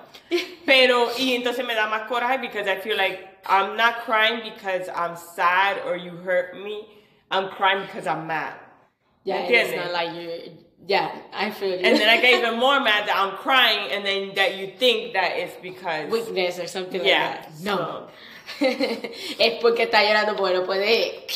pero 0.65 1.11
y 1.17 1.35
entonces 1.35 1.65
me 1.65 1.75
da 1.75 1.87
más 1.87 2.07
coraje 2.07 2.39
because 2.39 2.67
I 2.67 2.79
feel 2.79 2.97
like 2.97 3.27
I'm 3.45 3.75
not 3.75 4.05
crying 4.05 4.41
because 4.43 4.89
I'm 4.89 5.15
sad 5.15 5.81
or 5.85 5.95
you 5.97 6.11
hurt 6.11 6.55
me. 6.55 6.87
I'm 7.29 7.49
crying 7.49 7.85
because 7.85 8.07
I'm 8.07 8.27
mad. 8.27 8.53
Yeah, 9.23 9.37
it's 9.47 9.75
not 9.75 9.91
like 9.93 10.15
you... 10.15 10.51
Yeah, 10.87 11.11
I 11.31 11.51
feel 11.51 11.69
you. 11.69 11.85
And 11.85 11.97
then 11.97 12.09
I 12.09 12.19
get 12.19 12.39
even 12.39 12.59
more 12.65 12.79
mad 12.79 13.07
that 13.07 13.15
I'm 13.15 13.37
crying, 13.37 13.91
and 13.91 14.03
then 14.03 14.33
that 14.35 14.57
you 14.57 14.73
think 14.77 15.13
that 15.13 15.37
it's 15.37 15.55
because 15.61 16.09
Weakness 16.09 16.59
or 16.59 16.67
something 16.67 17.05
Yeah, 17.05 17.45
like 17.45 17.63
that. 17.63 17.63
No. 17.63 18.07
es 18.59 19.61
porque 19.61 19.85
está 19.85 20.03
llorando 20.03 20.35
porque 20.35 20.55
no 20.55 20.65
puede... 20.65 21.27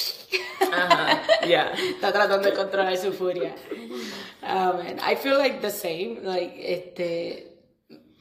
Ajá, 0.72 1.22
yeah. 1.48 1.72
Está 1.96 2.12
tratando 2.12 2.50
de 2.50 2.54
controlar 2.54 2.98
su 2.98 3.12
furia. 3.13 3.54
Man, 4.42 5.00
I 5.00 5.15
feel 5.15 5.38
like 5.38 5.60
the 5.62 5.72
same. 5.72 6.20
Like, 6.24 6.54
este. 6.58 7.51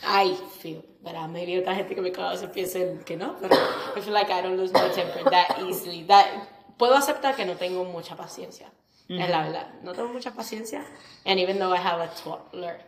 I 0.06 0.34
feel, 0.60 0.84
¿verdad? 1.02 1.28
Maybe 1.28 1.58
otra 1.58 1.74
gente 1.74 1.94
que 1.94 2.02
me 2.02 2.12
conoce 2.12 2.48
piensen 2.48 2.98
que 3.04 3.16
no, 3.16 3.36
pero 3.40 3.54
I 3.96 4.00
feel 4.00 4.12
like 4.12 4.30
I 4.30 4.42
don't 4.42 4.56
lose 4.58 4.72
my 4.72 4.88
temper 4.94 5.24
that 5.30 5.58
easily. 5.66 6.04
That, 6.04 6.26
puedo 6.76 6.94
aceptar 6.94 7.34
que 7.36 7.44
no 7.46 7.54
tengo 7.56 7.84
mucha 7.84 8.14
paciencia. 8.16 8.70
Es 9.08 9.28
la 9.30 9.42
verdad. 9.44 9.66
No 9.82 9.92
tengo 9.92 10.08
mucha 10.08 10.32
paciencia. 10.32 10.84
And 11.26 11.38
even 11.38 11.58
though 11.58 11.72
I 11.72 11.78
have 11.78 12.00
a 12.00 12.08
toddler, 12.22 12.80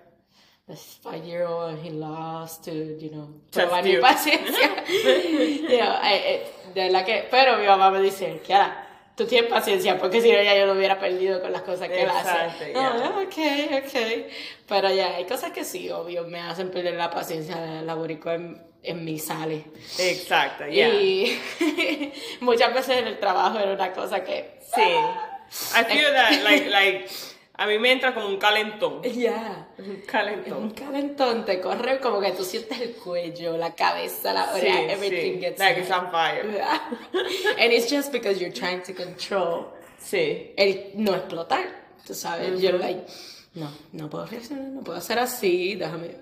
this 0.67 0.99
five 1.03 1.25
year 1.25 1.47
old, 1.47 1.79
he 1.79 1.91
loves 1.91 2.59
to, 2.63 2.73
you 2.73 3.11
know, 3.11 3.29
probar 3.53 3.83
mi 3.85 3.97
paciencia. 3.97 4.85
You 5.69 5.79
know, 5.79 5.93
I- 6.03 6.43
I- 6.43 6.73
de 6.75 6.83
verdad 6.89 7.05
que, 7.07 7.29
pero 7.31 7.59
mi 7.59 7.67
mamá 7.67 7.91
me 7.93 8.01
dice, 8.01 8.41
Kiara, 8.47 8.86
tú 9.17 9.27
tienes 9.27 9.51
paciencia, 9.51 9.99
porque 9.99 10.21
si 10.21 10.31
no 10.31 10.41
ya 10.43 10.55
yo 10.55 10.67
lo 10.67 10.75
hubiera 10.75 11.01
perdido 11.01 11.41
con 11.41 11.51
las 11.51 11.63
cosas 11.63 11.89
que 11.89 12.03
él 12.03 12.11
hace. 12.11 12.73
yeah. 12.73 12.93
No, 12.95 13.23
ok, 13.23 13.85
ok. 13.85 14.31
Pero 14.69 14.91
ya, 14.91 15.17
hay 15.17 15.25
cosas 15.25 15.51
que 15.53 15.65
sí, 15.65 15.91
obvio, 15.91 16.25
me 16.25 16.41
hacen 16.41 16.71
perder 16.71 16.95
la 16.95 17.11
paciencia. 17.11 17.83
La 17.83 17.95
boricua 17.95 18.35
en, 18.35 18.63
en 18.83 19.05
mí 19.05 19.19
sale. 19.19 19.65
Exacto, 19.99 20.67
yeah. 20.67 20.89
Y 20.89 21.43
muchas 22.41 22.73
veces 22.75 22.99
en 22.99 23.07
el 23.09 23.19
trabajo 23.19 23.59
era 23.59 23.73
una 23.73 23.93
cosa 23.93 24.23
que... 24.23 24.61
Sí. 24.75 24.83
I 24.83 25.85
feel 25.85 26.13
that, 26.13 26.43
like, 26.43 26.69
like, 26.69 27.09
a 27.55 27.67
mí 27.67 27.79
me 27.79 27.93
entra 27.93 28.13
como 28.13 28.27
un 28.27 28.37
calentón. 28.37 29.03
Ya. 29.03 29.66
Un 29.79 29.91
Un 29.91 29.97
calentón. 30.07 30.71
calentón 30.71 31.45
te 31.45 31.61
corre 31.61 31.99
como 32.01 32.19
que 32.21 32.33
tú 32.33 32.45
sientes 32.45 32.81
el 32.81 32.93
cuello, 32.95 33.57
la 33.59 33.75
cabeza, 33.75 34.33
la 34.33 34.53
Sí, 34.55 34.61
oreja, 34.61 34.93
everything 34.93 35.35
sí. 35.35 35.41
gets 35.41 35.59
Like 35.59 35.81
it's 35.81 35.91
on 35.91 36.11
fire. 36.11 36.51
Yeah. 36.51 36.81
And 37.59 37.73
it's 37.73 37.91
just 37.91 38.11
because 38.11 38.41
you're 38.41 38.55
trying 38.55 38.83
to 38.85 38.95
control 38.95 39.67
Sí. 39.99 40.53
el 40.57 40.93
no 40.95 41.13
explotar, 41.15 41.65
tú 42.07 42.15
sabes. 42.15 42.61
You're 42.61 42.79
like, 42.79 43.07
no, 43.55 43.69
no 43.93 44.09
puedo 44.09 44.25
reaccionar, 44.27 44.69
no 44.71 44.83
puedo 44.83 44.99
hacer 44.99 45.19
así, 45.19 45.75
déjame. 45.75 46.17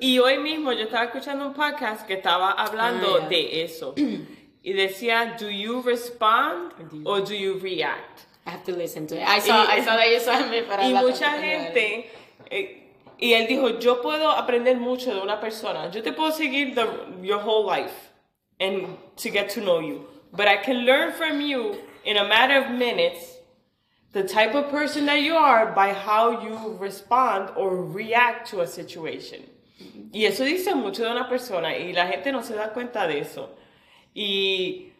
Y 0.00 0.18
hoy 0.20 0.38
mismo 0.38 0.72
yo 0.72 0.84
estaba 0.84 1.06
escuchando 1.06 1.46
un 1.46 1.54
podcast 1.54 2.06
que 2.06 2.14
estaba 2.14 2.52
hablando 2.52 3.16
Ah, 3.16 3.20
ya. 3.22 3.28
de 3.28 3.62
eso. 3.64 3.94
Y 4.62 4.74
decía, 4.74 5.36
do 5.40 5.48
you 5.48 5.80
respond 5.80 6.72
or 7.06 7.22
do 7.24 7.32
you 7.34 7.58
react? 7.60 8.20
I 8.46 8.50
have 8.50 8.62
to 8.64 8.72
listen 8.76 9.06
to 9.06 9.14
it. 9.16 9.22
I 9.26 9.40
saw, 9.40 9.64
Y- 9.64 9.78
I 9.78 9.82
saw 9.82 9.96
that 9.96 10.10
you 10.12 10.20
saw 10.20 10.38
me 10.50 10.60
para 10.62 10.84
Y 10.86 10.92
mucha 10.92 11.30
gente, 11.40 12.10
eh, 12.50 12.79
y 13.20 13.34
él 13.34 13.46
dijo, 13.46 13.78
yo 13.78 14.00
puedo 14.00 14.30
aprender 14.30 14.78
mucho 14.78 15.14
de 15.14 15.20
una 15.20 15.40
persona. 15.40 15.90
Yo 15.90 16.02
te 16.02 16.12
puedo 16.12 16.32
seguir 16.32 16.74
the, 16.74 16.86
your 17.22 17.38
whole 17.38 17.66
life 17.66 18.10
and 18.58 18.96
to 19.16 19.30
get 19.30 19.50
to 19.50 19.60
know 19.60 19.80
you. 19.80 20.06
But 20.32 20.48
I 20.48 20.56
can 20.56 20.86
learn 20.86 21.12
from 21.12 21.40
you 21.40 21.76
in 22.04 22.16
a 22.16 22.24
matter 22.24 22.56
of 22.56 22.70
minutes 22.70 23.36
the 24.12 24.22
type 24.22 24.54
of 24.54 24.70
person 24.70 25.06
that 25.06 25.20
you 25.20 25.34
are 25.34 25.72
by 25.72 25.92
how 25.92 26.42
you 26.42 26.76
respond 26.78 27.50
or 27.56 27.84
react 27.84 28.50
to 28.50 28.62
a 28.62 28.66
situation. 28.66 29.40
Y 30.12 30.24
eso 30.24 30.44
dice 30.44 30.74
mucho 30.74 31.04
de 31.04 31.10
una 31.10 31.28
persona 31.28 31.76
y 31.76 31.92
la 31.92 32.06
gente 32.06 32.32
no 32.32 32.42
se 32.42 32.54
da 32.54 32.72
cuenta 32.72 33.06
de 33.06 33.20
eso. 33.20 33.50
Y 34.14 34.92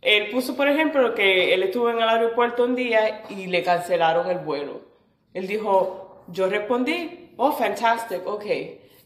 él 0.00 0.30
puso, 0.30 0.56
por 0.56 0.68
ejemplo, 0.68 1.14
que 1.14 1.52
él 1.52 1.64
estuvo 1.64 1.90
en 1.90 1.96
el 1.96 2.08
aeropuerto 2.08 2.64
un 2.64 2.76
día 2.76 3.24
y 3.28 3.46
le 3.46 3.62
cancelaron 3.62 4.30
el 4.30 4.38
vuelo. 4.38 4.82
Él 5.34 5.46
dijo, 5.46 6.24
yo 6.28 6.48
respondí, 6.48 7.29
oh, 7.36 7.52
fantastic, 7.52 8.26
ok. 8.26 8.44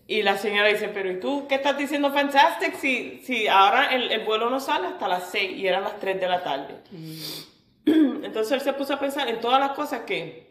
Y 0.06 0.22
la 0.22 0.36
señora 0.36 0.68
dice, 0.68 0.88
pero 0.88 1.10
¿y 1.10 1.18
tú 1.18 1.46
qué 1.48 1.54
estás 1.56 1.78
diciendo 1.78 2.12
fantastic 2.12 2.74
si, 2.76 3.22
si 3.24 3.48
ahora 3.48 3.94
el, 3.94 4.12
el 4.12 4.24
vuelo 4.24 4.50
no 4.50 4.60
sale 4.60 4.86
hasta 4.88 5.08
las 5.08 5.30
6 5.30 5.56
y 5.56 5.66
eran 5.66 5.82
las 5.84 5.98
3 5.98 6.20
de 6.20 6.28
la 6.28 6.42
tarde? 6.42 6.74
Entonces 7.86 8.52
él 8.52 8.60
se 8.60 8.72
puso 8.72 8.94
a 8.94 8.98
pensar 8.98 9.28
en 9.28 9.40
todas 9.40 9.60
las 9.60 9.72
cosas 9.72 10.02
que, 10.02 10.44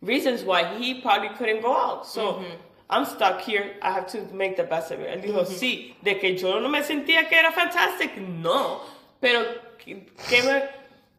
reasons 0.00 0.42
why 0.44 0.62
he 0.78 1.00
probably 1.02 1.28
couldn't 1.30 1.60
go 1.62 1.72
out. 1.74 2.04
So, 2.06 2.42
I'm 2.88 3.04
stuck 3.04 3.40
here, 3.40 3.76
I 3.82 3.90
have 3.92 4.06
to 4.12 4.18
make 4.32 4.56
the 4.56 4.62
best 4.62 4.92
of 4.92 5.00
it. 5.00 5.08
Él 5.08 5.22
dijo, 5.22 5.44
sí, 5.44 5.96
de 6.02 6.18
que 6.20 6.36
yo 6.36 6.60
no 6.60 6.68
me 6.68 6.82
sentía 6.84 7.28
que 7.28 7.36
era 7.36 7.50
fantastic, 7.50 8.16
no, 8.16 8.80
pero 9.20 9.40
¿qué, 9.78 10.06
qué 10.28 10.42
me- 10.42 10.75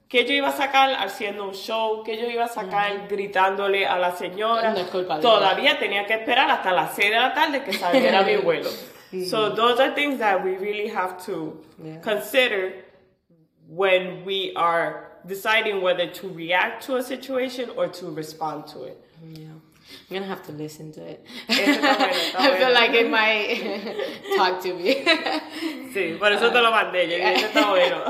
qué 0.10 0.26
yo 0.26 0.34
iba 0.34 0.50
a 0.50 0.52
sacar 0.52 0.94
haciendo 0.96 1.46
un 1.46 1.54
show? 1.54 2.04
¿Qué 2.04 2.18
yo 2.18 2.28
iba 2.30 2.46
a 2.46 2.48
sacar 2.48 3.08
gritándole 3.10 3.86
a 3.86 3.98
la 3.98 4.12
señora? 4.16 4.72
No 4.72 4.78
es 4.80 4.88
culpa 4.88 5.16
de 5.18 5.22
Todavía 5.22 5.78
tenía 5.80 6.06
que 6.06 6.14
esperar 6.16 6.50
hasta 6.50 6.72
las 6.72 6.96
6 6.96 7.10
de 7.10 7.16
la 7.16 7.34
tarde 7.34 7.64
que 7.64 7.74
saliera 7.74 8.24
mi 8.24 8.36
vuelo. 8.44 8.70
So 9.30 9.50
those 9.56 9.80
are 9.82 9.94
things 9.96 10.20
that 10.20 10.44
we 10.44 10.58
really 10.58 10.90
have 10.90 11.18
to 11.26 11.64
Yeah. 11.84 12.02
consider 12.02 12.74
when 13.70 14.26
we 14.26 14.52
are 14.56 15.12
deciding 15.26 15.82
whether 15.82 16.08
to 16.08 16.28
react 16.30 16.86
to 16.88 16.96
a 16.98 17.04
situation 17.04 17.70
or 17.78 17.88
to 17.88 18.10
respond 18.10 18.66
to 18.68 18.84
it. 18.86 18.98
Yeah. 19.24 19.48
I'm 20.10 20.20
gonna 20.20 20.28
have 20.28 20.44
to 20.48 20.52
listen 20.52 20.92
to 20.94 21.02
it. 21.02 21.26
Está 21.48 21.98
bueno, 21.98 22.14
está 22.14 22.40
I 22.40 22.58
feel 22.58 22.58
bueno. 22.58 22.74
like 22.74 22.94
it 22.94 23.10
might 23.10 24.36
talk 24.38 24.62
to 24.64 24.74
me. 24.74 25.04
Sí, 25.94 26.16
por 26.20 26.32
eso 26.32 26.52
te 26.52 26.62
lo 26.62 26.70
mandé, 26.70 27.08
yo 27.10 27.16
dije, 27.16 27.34
"Esto 27.34 27.48
está 27.48 27.70
bueno. 27.70 28.04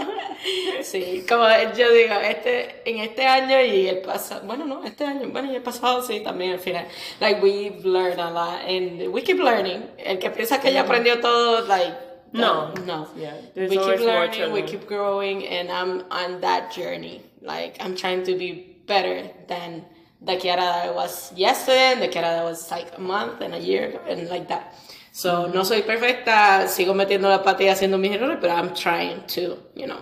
Sí, 0.81 1.25
como 1.27 1.48
yo 1.75 1.91
digo, 1.93 2.15
este, 2.15 2.81
en 2.89 3.00
este 3.00 3.25
año 3.25 3.62
y 3.62 3.88
el 3.88 4.00
pasado, 4.00 4.41
bueno, 4.46 4.65
no, 4.65 4.84
este 4.84 5.05
año, 5.05 5.29
bueno, 5.29 5.51
y 5.51 5.55
el 5.55 5.62
pasado 5.63 6.01
sí, 6.01 6.19
también 6.19 6.53
al 6.53 6.60
final. 6.60 6.86
Like, 7.22 7.41
we've 7.41 7.86
learned 7.86 8.19
a 8.19 8.29
lot 8.29 8.62
and 8.67 9.07
we 9.13 9.22
keep 9.22 9.39
learning. 9.39 9.89
El 9.98 10.19
que 10.19 10.29
piensa 10.31 10.60
que 10.60 10.72
ya 10.74 10.81
mm-hmm. 10.81 10.86
aprendió 10.86 11.19
todo, 11.22 11.65
like, 11.65 11.93
No. 12.34 12.74
no. 12.86 13.07
Yeah, 13.17 13.34
we 13.55 13.69
keep 13.69 13.79
always 13.79 14.01
more 14.01 14.27
to 14.27 14.39
learning, 14.39 14.51
we 14.51 14.62
keep 14.63 14.86
growing, 14.88 15.46
and 15.48 15.72
I'm 15.72 16.03
on 16.12 16.41
that 16.41 16.72
journey. 16.72 17.22
Like, 17.41 17.77
I'm 17.79 17.96
trying 17.96 18.24
to 18.25 18.36
be 18.36 18.77
better 18.86 19.29
than 19.48 19.86
the 20.27 20.36
Kiara 20.36 20.57
that 20.57 20.86
I 20.88 20.91
was 20.91 21.31
yesterday, 21.36 21.93
and 21.93 22.01
the 22.01 22.07
Kiara 22.07 22.38
that 22.38 22.43
was 22.43 22.69
like 22.69 22.88
a 22.98 23.01
month 23.01 23.41
and 23.41 23.53
a 23.55 23.60
year 23.60 24.00
and 24.07 24.29
like 24.29 24.48
that. 24.50 24.75
So, 25.12 25.48
no 25.48 25.63
soy 25.63 25.81
perfecta, 25.81 26.67
sigo 26.67 26.93
metiendo 26.93 27.27
la 27.27 27.41
pata 27.41 27.63
y 27.63 27.69
haciendo 27.69 27.98
mis 27.98 28.12
errores, 28.12 28.38
pero 28.39 28.53
I'm 28.53 28.75
trying 28.75 29.24
to, 29.29 29.57
you 29.74 29.88
know, 29.88 29.98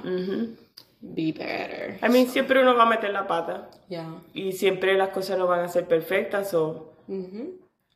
be 1.02 1.32
better. 1.32 1.98
I 2.02 2.10
mean, 2.10 2.28
siempre 2.28 2.60
uno 2.62 2.76
va 2.76 2.84
a 2.84 2.90
meter 2.90 3.12
la 3.14 3.26
pata 3.26 3.70
Yeah. 3.88 4.08
y 4.34 4.52
siempre 4.52 4.98
las 4.98 5.10
cosas 5.10 5.38
no 5.38 5.48
van 5.48 5.62
a 5.62 5.70
ser 5.70 5.86
perfectas, 5.88 6.54
o 6.54 6.92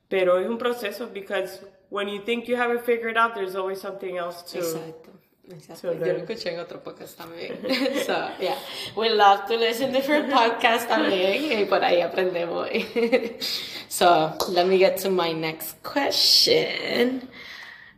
pero 0.07 0.37
es 0.39 0.47
un 0.47 0.57
proceso 0.57 1.07
because 1.13 1.59
when 1.89 2.07
you 2.07 2.19
think 2.21 2.47
you 2.47 2.55
have 2.55 2.71
it 2.71 2.85
figured 2.85 3.17
out, 3.17 3.33
there's 3.35 3.55
always 3.55 3.81
something 3.81 4.17
else 4.17 4.41
to. 4.53 4.59
Exacto. 4.59 5.09
Exacto. 5.49 5.81
So 5.81 5.93
Yo 5.93 6.13
lo 6.13 6.19
escuché 6.19 6.53
en 6.53 6.59
otro 6.59 6.79
podcast 6.83 7.17
también. 7.17 7.57
so, 8.05 8.29
yeah. 8.39 8.55
We 8.95 9.09
love 9.09 9.47
to 9.47 9.57
listen 9.57 9.87
to 9.87 9.93
different 9.93 10.31
podcasts 10.31 10.87
también 10.87 11.61
y 11.61 11.65
por 11.65 11.83
ahí 11.83 12.01
aprendemos. 12.01 12.69
so, 13.89 14.35
let 14.49 14.67
me 14.67 14.77
get 14.77 14.97
to 14.97 15.09
my 15.09 15.33
next 15.33 15.81
question. 15.81 17.27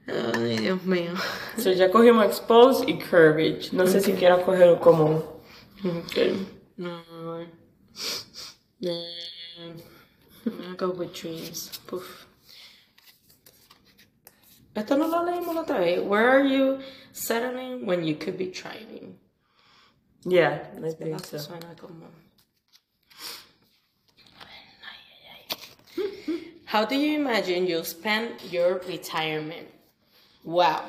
Ay, 0.07 0.57
Dios 0.57 0.83
mío. 0.83 1.13
So 1.57 1.71
ya 1.71 1.89
cogimos 1.89 2.25
expose 2.25 2.83
y 2.87 2.97
courage. 2.97 3.71
No 3.71 3.85
sé 3.85 4.01
si 4.01 4.13
quieras 4.13 4.43
coger 4.43 4.79
como. 4.79 5.41
Okay. 5.83 6.45
No. 6.77 7.01
Mm. 8.81 9.11
I'm 10.45 10.57
gonna 10.57 10.75
go 10.75 10.89
with 10.89 11.13
dreams. 11.13 11.79
Poof. 11.85 12.25
Esto 14.75 14.95
no 14.97 15.07
lo 15.07 15.23
leímos 15.23 15.55
otra 15.55 15.79
vez. 15.79 16.01
Where 16.01 16.29
are 16.29 16.43
you 16.43 16.79
settling 17.13 17.85
when 17.85 18.03
you 18.03 18.15
could 18.15 18.37
be 18.37 18.51
thriving? 18.51 19.17
Yeah, 20.23 20.59
I 20.83 20.89
think 20.91 21.25
so. 21.25 21.39
How 26.65 26.85
do 26.85 26.95
you 26.95 27.19
imagine 27.19 27.67
you'll 27.67 27.83
spend 27.83 28.41
your 28.49 28.79
retirement? 28.87 29.67
Wow. 30.43 30.85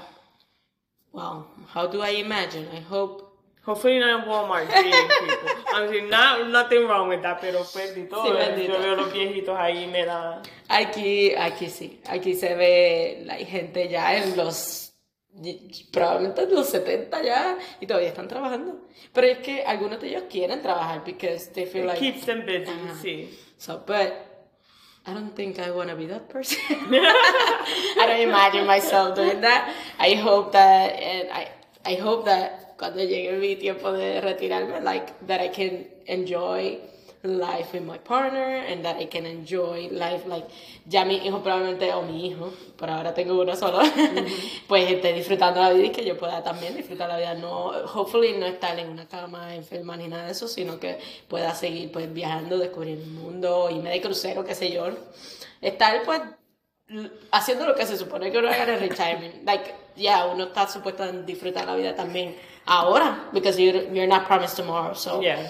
Wow. 1.12 1.46
How 1.68 1.86
do 1.86 2.00
I 2.00 2.10
imagine? 2.10 2.68
I 2.72 2.80
hope 2.80 3.32
Hopefully 3.64 4.00
not 4.00 4.24
in 4.24 4.28
Walmart 4.28 4.66
greeting 4.66 4.92
people. 4.92 5.48
I 5.74 5.88
mean, 5.88 6.10
not, 6.10 6.50
nothing 6.50 6.88
wrong 6.88 7.08
with 7.08 7.22
that, 7.22 7.40
pero 7.40 7.62
bendito. 7.62 8.16
Sí, 8.24 8.32
bendito. 8.32 8.72
Yo 8.72 8.78
veo 8.80 8.96
los 8.96 9.12
viejitos 9.12 9.56
ahí 9.56 9.86
me 9.86 10.04
da... 10.04 10.42
Aquí, 10.68 11.32
aquí 11.36 11.68
sí, 11.68 12.00
aquí 12.06 12.34
se 12.34 12.56
ve 12.56 13.22
la 13.24 13.36
gente 13.36 13.88
ya 13.88 14.16
en 14.16 14.36
los, 14.36 14.91
probablemente 15.90 16.42
en 16.42 16.54
los 16.54 16.68
70 16.68 17.22
ya, 17.22 17.58
y 17.80 17.86
todavía 17.86 18.08
están 18.08 18.28
trabajando. 18.28 18.80
Pero 19.12 19.26
es 19.26 19.38
que 19.38 19.62
algunos 19.64 20.00
de 20.00 20.08
ellos 20.08 20.24
quieren 20.30 20.60
trabajar 20.62 21.02
because 21.04 21.50
they 21.52 21.66
feel 21.66 21.84
It 21.84 21.88
like, 21.88 21.98
keeps 22.00 22.26
them 22.26 22.44
busy, 22.44 22.70
sí. 23.02 23.38
so, 23.56 23.82
but 23.86 24.12
I 25.04 25.12
don't 25.14 25.34
think 25.34 25.58
I 25.58 25.70
want 25.72 25.90
to 25.90 25.96
be 25.96 26.06
that 26.06 26.28
person. 26.28 26.58
I 26.70 28.06
don't 28.06 28.20
imagine 28.20 28.66
myself 28.66 29.16
doing 29.16 29.40
that. 29.40 29.74
I 29.98 30.14
hope 30.14 30.52
that, 30.52 30.92
and 30.92 31.28
I, 31.32 31.48
I 31.84 31.94
hope 31.96 32.24
that 32.26 32.76
cuando 32.78 33.02
llegue 33.02 33.32
mi 33.40 33.56
tiempo 33.56 33.92
de 33.92 34.20
retirarme, 34.20 34.80
like, 34.82 35.12
that 35.26 35.40
I 35.40 35.48
can 35.48 35.86
enjoy 36.06 36.78
life 37.24 37.72
with 37.72 37.84
my 37.84 37.98
partner 37.98 38.64
and 38.66 38.84
that 38.84 38.96
I 38.96 39.06
can 39.06 39.26
enjoy 39.26 39.88
life, 39.92 40.26
like, 40.26 40.46
ya 40.86 41.04
mi 41.04 41.18
hijo 41.18 41.42
probablemente, 41.42 41.92
o 41.92 42.02
mi 42.02 42.26
hijo, 42.26 42.52
por 42.76 42.90
ahora 42.90 43.14
tengo 43.14 43.40
uno 43.40 43.54
solo, 43.54 43.80
pues 44.68 44.90
esté 44.90 45.12
disfrutando 45.12 45.60
la 45.60 45.72
vida 45.72 45.86
y 45.86 45.90
que 45.90 46.04
yo 46.04 46.16
pueda 46.18 46.42
también 46.42 46.74
disfrutar 46.76 47.08
la 47.08 47.16
vida, 47.18 47.34
no, 47.34 47.66
hopefully 47.94 48.32
no 48.38 48.46
estar 48.46 48.78
en 48.78 48.88
una 48.88 49.06
cama 49.06 49.54
enferma 49.54 49.96
ni 49.96 50.08
nada 50.08 50.26
de 50.26 50.32
eso, 50.32 50.48
sino 50.48 50.80
que 50.80 50.98
pueda 51.28 51.54
seguir, 51.54 51.92
pues, 51.92 52.12
viajando, 52.12 52.58
descubriendo 52.58 53.04
el 53.04 53.10
mundo, 53.10 53.68
irme 53.70 53.90
de 53.90 54.00
crucero, 54.00 54.44
qué 54.44 54.54
sé 54.54 54.72
yo, 54.72 54.88
estar, 55.60 56.02
pues, 56.04 56.20
haciendo 57.30 57.66
lo 57.66 57.74
que 57.74 57.86
se 57.86 57.96
supone 57.96 58.30
que 58.30 58.38
uno 58.38 58.48
haga 58.48 58.64
en 58.64 58.70
el 58.70 58.80
retirement. 58.80 59.44
Like, 59.46 59.72
yeah, 59.96 60.26
uno 60.26 60.44
está 60.44 60.68
supuesto 60.68 61.02
a 61.04 61.12
disfrutar 61.12 61.66
la 61.66 61.76
vida 61.76 61.94
también 61.94 62.36
ahora, 62.66 63.28
because 63.32 63.58
you're, 63.62 63.84
you're 63.92 64.08
not 64.08 64.26
promised 64.26 64.56
tomorrow, 64.56 64.94
so 64.94 65.20
Yeah. 65.22 65.48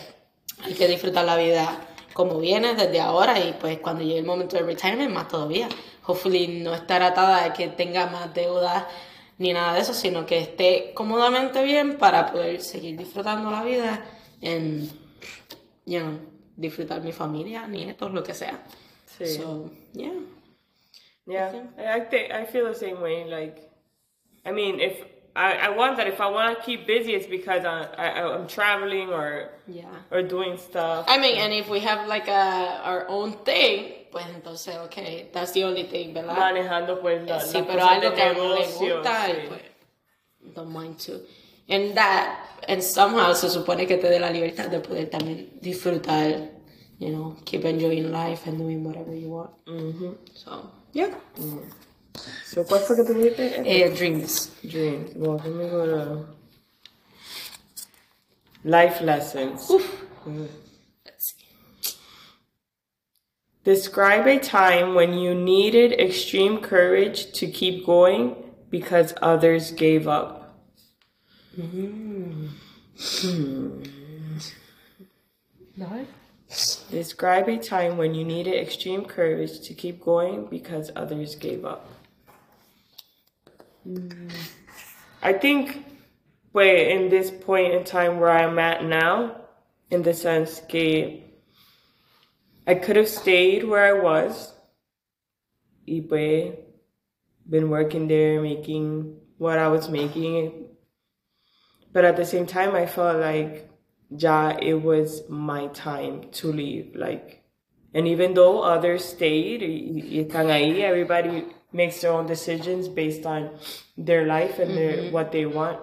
Hay 0.63 0.75
que 0.75 0.89
disfrutar 0.89 1.25
la 1.25 1.37
vida 1.37 1.89
como 2.13 2.39
viene 2.39 2.75
desde 2.75 3.01
ahora 3.01 3.39
y 3.39 3.55
pues 3.55 3.79
cuando 3.79 4.03
llegue 4.03 4.19
el 4.19 4.27
momento 4.27 4.57
del 4.57 4.67
retirement 4.67 5.13
más 5.13 5.29
todavía. 5.29 5.69
Hopefully 6.05 6.63
no 6.63 6.75
estar 6.75 7.03
atada 7.03 7.45
de 7.45 7.53
que 7.53 7.69
tenga 7.69 8.07
más 8.07 8.33
deudas 8.35 8.85
ni 9.39 9.53
nada 9.53 9.75
de 9.75 9.81
eso, 9.81 9.95
sino 9.95 10.27
que 10.27 10.39
esté 10.39 10.93
cómodamente 10.95 11.63
bien 11.63 11.97
para 11.99 12.31
poder 12.31 12.61
seguir 12.61 12.97
disfrutando 12.97 13.51
la 13.51 13.65
vida 13.65 14.05
en, 14.41 14.89
you 15.87 16.01
know, 16.01 16.19
disfrutar 16.57 17.01
mi 17.03 17.13
familia, 17.13 17.67
nietos, 17.67 18.13
lo 18.13 18.23
que 18.23 18.35
sea. 18.35 18.63
Sí. 19.19 19.27
So, 19.27 19.71
yeah. 19.95 20.13
Yeah, 21.27 21.53
I 21.79 22.01
think 22.11 22.33
I 22.33 22.45
feel 22.47 22.67
the 22.67 22.75
same 22.75 23.01
way. 23.01 23.25
Like, 23.25 23.71
I 24.45 24.51
mean, 24.51 24.81
if 24.81 25.05
I, 25.35 25.53
I 25.55 25.69
want 25.71 25.97
that, 25.97 26.07
if 26.07 26.21
I 26.21 26.29
want 26.29 26.59
to 26.59 26.63
keep 26.65 26.87
busy, 26.87 27.15
it's 27.15 27.27
because 27.27 27.65
I, 27.65 27.85
I 27.97 28.35
I'm 28.35 28.47
traveling 28.47 29.09
or 29.11 29.49
Yeah. 29.67 29.87
or 30.11 30.23
doing 30.23 30.59
stuff. 30.59 31.07
I 31.09 31.19
mean, 31.19 31.37
and 31.37 31.53
if 31.55 31.69
we 31.71 31.81
have 31.81 32.07
like 32.07 32.29
a, 32.29 32.81
our 32.85 33.07
own 33.09 33.33
thing, 33.45 33.95
pues 34.11 34.27
entonces, 34.27 34.77
okay, 34.87 35.31
that's 35.33 35.53
the 35.53 35.65
only 35.65 35.85
thing, 35.85 36.13
¿verdad? 36.13 36.37
manejando 36.37 37.01
pues 37.01 37.27
la, 37.27 37.41
sí, 37.41 37.55
las 37.59 37.67
pero 37.67 37.83
algo 37.87 38.15
que 38.15 38.23
a 38.23 38.33
le 38.35 38.67
gusta 38.67 39.27
sí. 39.27 39.33
y 39.33 39.49
pues, 39.49 39.63
don't 40.55 40.71
mind 40.71 40.99
too. 40.99 41.21
And 41.69 41.95
that, 41.97 42.39
and 42.69 42.83
somehow 42.83 43.33
se 43.35 43.49
supone 43.49 43.87
que 43.87 43.97
te 43.97 44.09
dé 44.11 44.19
la 44.21 44.29
libertad 44.31 44.69
de 44.69 44.81
poder 44.81 45.09
también 45.09 45.49
disfrutar, 45.63 46.51
you 46.99 47.09
know, 47.09 47.37
keep 47.47 47.65
enjoying 47.65 48.13
life 48.13 48.47
and 48.47 48.59
doing 48.59 48.85
whatever 48.85 49.15
you 49.15 49.31
want. 49.31 49.51
Mm-hmm. 49.65 50.13
So, 50.35 50.71
yeah. 50.93 51.09
Mm-hmm. 51.39 51.61
So, 52.45 52.65
¿Cuál 52.65 52.81
fue 52.81 52.97
que 52.97 53.05
tú 53.05 53.15
dijiste? 53.15 53.63
Eh, 53.65 53.89
dreams. 53.91 54.51
Dreams. 54.63 55.13
Well, 55.17 55.39
let 55.39 55.55
me 55.55 55.69
go 55.69 55.87
to 55.87 56.27
life 58.65 59.01
lessons. 59.01 59.71
Let's 60.27 61.35
see. 61.35 61.97
Describe 63.65 64.27
a 64.27 64.39
time 64.39 64.95
when 64.95 65.15
you 65.15 65.35
needed 65.35 65.93
extreme 65.93 66.61
courage 66.61 67.33
to 67.33 67.47
keep 67.47 67.87
going 67.87 68.35
because 68.71 69.15
others 69.23 69.71
gave 69.71 70.09
up. 70.09 70.59
Describe 76.91 77.49
a 77.49 77.59
time 77.59 77.97
when 77.97 78.15
you 78.15 78.25
needed 78.25 78.55
extreme 78.55 79.05
courage 79.05 79.61
to 79.61 79.75
keep 79.75 80.01
going 80.03 80.47
because 80.47 80.91
others 80.97 81.35
gave 81.37 81.65
up. 81.65 81.89
Mm. 83.87 84.31
I 85.23 85.33
think, 85.33 85.85
pues, 86.53 86.89
in 86.89 87.09
this 87.09 87.31
point 87.31 87.75
in 87.75 87.85
time 87.85 88.21
where 88.21 88.31
I'm 88.31 88.59
at 88.59 88.85
now, 88.85 89.37
in 89.91 90.03
the 90.03 90.15
sense 90.15 90.61
que 90.69 91.23
I 92.67 92.75
could 92.75 92.97
have 92.97 93.09
stayed 93.09 93.65
where 93.65 93.97
I 93.97 94.01
was, 94.01 94.53
pues, 95.87 96.55
been 97.49 97.71
working 97.71 98.09
there, 98.09 98.41
making 98.41 99.17
what 99.39 99.59
I 99.59 99.69
was 99.69 99.89
making. 99.89 100.69
But 101.93 102.05
at 102.05 102.17
the 102.17 102.25
same 102.25 102.47
time, 102.47 102.75
I 102.75 102.87
felt 102.87 103.19
like, 103.21 103.69
yeah, 104.11 104.57
it 104.61 104.75
was 104.75 105.29
my 105.29 105.67
time 105.69 106.31
to 106.33 106.53
leave. 106.53 106.95
Like, 106.95 107.43
and 107.93 108.07
even 108.09 108.35
though 108.35 108.63
others 108.63 109.05
stayed, 109.05 109.63
everybody 110.33 111.47
makes 111.73 112.01
their 112.01 112.13
own 112.13 112.27
decisions 112.27 112.89
based 112.89 113.27
on 113.27 113.51
their 113.97 114.27
life 114.27 114.59
and 114.59 114.77
their, 114.77 114.97
mm-hmm. 114.97 115.13
what 115.13 115.33
they 115.33 115.47
want. 115.47 115.79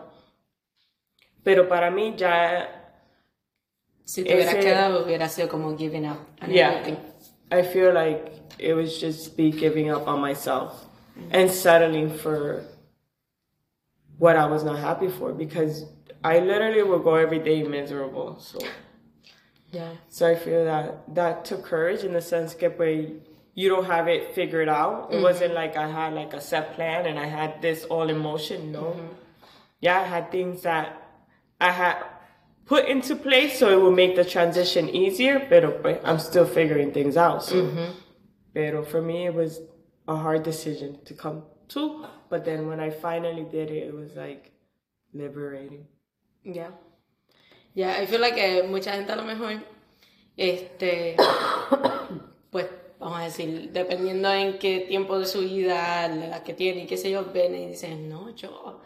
Pero 1.44 1.66
para 1.66 1.90
mí 1.92 2.18
ya 2.20 2.68
Si 4.10 4.24
te 4.24 4.34
hubieras 4.34 4.56
Ese- 4.56 4.62
quedado, 4.62 5.04
hubiera 5.06 5.30
sido 5.30 5.48
como 5.50 5.76
giving 5.76 6.08
up. 6.08 6.18
Yeah. 6.48 6.72
everything. 6.72 6.98
I 7.52 7.62
feel 7.62 7.94
like 7.94 8.32
it 8.58 8.74
was 8.74 9.00
just 9.00 9.38
be 9.38 9.52
giving 9.52 9.92
up 9.92 10.08
on 10.08 10.20
myself 10.20 10.86
mm-hmm. 11.16 11.30
and 11.32 11.52
settling 11.52 12.10
for 12.18 12.64
what 14.18 14.36
I 14.36 14.48
was 14.48 14.64
not 14.64 14.80
happy 14.80 15.10
for 15.10 15.32
because 15.32 15.86
I 16.24 16.40
literally 16.40 16.82
would 16.82 17.04
go 17.04 17.16
every 17.16 17.38
day 17.38 17.62
miserable. 17.62 18.40
So 18.40 18.58
Yeah. 19.72 19.92
so 20.10 20.28
I 20.28 20.36
feel 20.36 20.66
that 20.66 21.14
that 21.14 21.46
took 21.46 21.64
courage 21.64 22.04
in 22.04 22.14
the 22.14 22.22
sense 22.22 22.56
que 22.56 22.70
pues, 22.72 23.12
you 23.60 23.68
don't 23.68 23.88
have 23.88 24.08
it 24.08 24.34
figured 24.34 24.70
out. 24.70 25.10
It 25.10 25.16
mm-hmm. 25.16 25.24
wasn't 25.24 25.54
like 25.54 25.76
I 25.76 25.86
had 25.86 26.14
like 26.14 26.34
a 26.34 26.40
set 26.40 26.76
plan 26.76 27.06
and 27.06 27.20
I 27.20 27.26
had 27.26 27.62
this 27.62 27.84
all 27.84 28.10
in 28.10 28.18
motion. 28.18 28.72
No. 28.72 28.84
Mm-hmm. 28.84 29.14
Yeah, 29.82 30.00
I 30.00 30.04
had 30.06 30.32
things 30.32 30.62
that 30.62 30.86
I 31.60 31.72
had 31.72 31.98
put 32.66 32.88
into 32.88 33.18
place 33.18 33.60
so 33.60 33.66
it 33.70 33.82
would 33.84 33.98
make 33.98 34.16
the 34.16 34.24
transition 34.24 34.88
easier, 34.88 35.46
pero 35.50 35.72
pues, 35.72 36.00
I'm 36.06 36.20
still 36.20 36.46
figuring 36.46 36.94
things 36.94 37.18
out. 37.18 37.44
So. 37.44 37.56
Mm-hmm. 37.56 37.92
Pero 38.54 38.86
for 38.86 39.02
me, 39.02 39.26
it 39.26 39.34
was 39.34 39.60
a 40.08 40.16
hard 40.16 40.44
decision 40.44 40.98
to 41.04 41.14
come 41.14 41.44
to. 41.76 42.06
But 42.30 42.46
then 42.46 42.68
when 42.68 42.80
I 42.80 42.90
finally 42.92 43.44
did 43.44 43.72
it, 43.72 43.88
it 43.90 43.94
was 43.94 44.16
like 44.16 44.54
liberating. 45.14 45.86
Yeah. 46.46 46.72
Yeah, 47.74 47.92
I 47.92 48.06
feel 48.06 48.22
like 48.22 48.36
que 48.36 48.64
mucha 48.70 48.92
gente 48.92 49.12
a 49.12 49.18
lo 49.18 49.26
mejor, 49.26 49.62
este, 50.38 51.18
pues, 52.52 52.68
vamos 53.00 53.20
a 53.20 53.24
decir, 53.24 53.70
dependiendo 53.72 54.32
en 54.32 54.60
qué 54.60 54.82
tiempo 54.82 55.18
de 55.18 55.26
su 55.26 55.40
vida, 55.40 56.08
la 56.08 56.26
edad 56.26 56.44
que 56.44 56.54
tiene 56.54 56.84
y 56.84 56.86
qué 56.86 56.98
sé 56.98 57.10
yo, 57.10 57.26
ven 57.34 57.56
y 57.56 57.68
dicen, 57.68 58.10
no, 58.10 58.36
yo, 58.36 58.82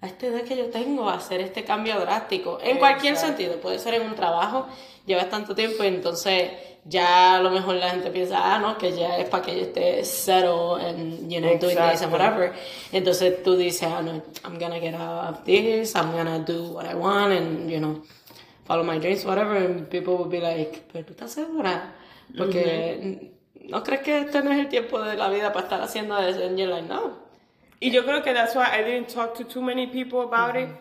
a 0.00 0.06
esta 0.06 0.26
edad 0.26 0.42
que 0.42 0.56
yo 0.56 0.66
tengo, 0.66 1.08
hacer 1.08 1.40
este 1.40 1.62
cambio 1.64 1.98
drástico. 2.00 2.58
En 2.60 2.78
cualquier 2.78 3.12
Exacto. 3.14 3.36
sentido, 3.36 3.60
puede 3.60 3.78
ser 3.78 3.94
en 3.94 4.02
un 4.02 4.16
trabajo, 4.16 4.66
llevas 5.06 5.30
tanto 5.30 5.54
tiempo 5.54 5.84
y 5.84 5.86
entonces 5.86 6.50
ya 6.84 7.36
a 7.36 7.40
lo 7.40 7.50
mejor 7.50 7.76
la 7.76 7.90
gente 7.90 8.10
piensa, 8.10 8.40
ah, 8.42 8.58
no, 8.58 8.76
que 8.76 8.96
ya 8.96 9.16
es 9.18 9.28
para 9.28 9.44
que 9.44 9.54
yo 9.54 9.62
esté 9.62 10.04
settled 10.04 10.84
and, 10.84 11.30
you 11.30 11.38
know, 11.40 11.56
doing 11.56 11.76
this 11.76 12.02
and 12.02 12.12
Exacto. 12.12 12.16
whatever. 12.16 12.52
Entonces 12.90 13.44
tú 13.44 13.54
dices, 13.56 13.84
ah, 13.84 14.02
no, 14.02 14.20
I'm 14.44 14.58
gonna 14.58 14.80
get 14.80 14.94
out 14.94 15.34
of 15.34 15.44
this, 15.44 15.94
I'm 15.94 16.10
gonna 16.10 16.40
do 16.40 16.72
what 16.72 16.84
I 16.84 16.94
want 16.94 17.32
and, 17.32 17.70
you 17.70 17.78
know, 17.78 18.02
follow 18.64 18.82
my 18.82 18.98
dreams, 18.98 19.24
whatever, 19.24 19.54
and 19.54 19.88
people 19.88 20.16
will 20.16 20.28
be 20.28 20.40
like, 20.40 20.82
pero 20.92 21.04
tú 21.04 21.12
estás 21.12 21.30
segura, 21.30 21.94
porque 22.36 23.30
no 23.68 23.82
crees 23.82 24.02
que 24.02 24.20
este 24.20 24.42
no 24.42 24.50
es 24.50 24.58
el 24.58 24.68
tiempo 24.68 25.00
de 25.00 25.16
la 25.16 25.28
vida 25.28 25.52
para 25.52 25.66
estar 25.66 25.80
haciendo 25.80 26.16
eso, 26.18 26.44
and 26.44 26.58
you're 26.58 26.72
like, 26.72 26.88
no. 26.88 27.18
Y 27.80 27.90
yo 27.90 28.02
creo 28.04 28.22
que 28.22 28.32
that's 28.32 28.54
why 28.54 28.66
I 28.72 28.82
didn't 28.82 29.08
talk 29.08 29.34
to 29.36 29.44
too 29.44 29.62
many 29.62 29.86
people 29.86 30.22
about 30.22 30.56
it, 30.56 30.68
mm-hmm. 30.68 30.76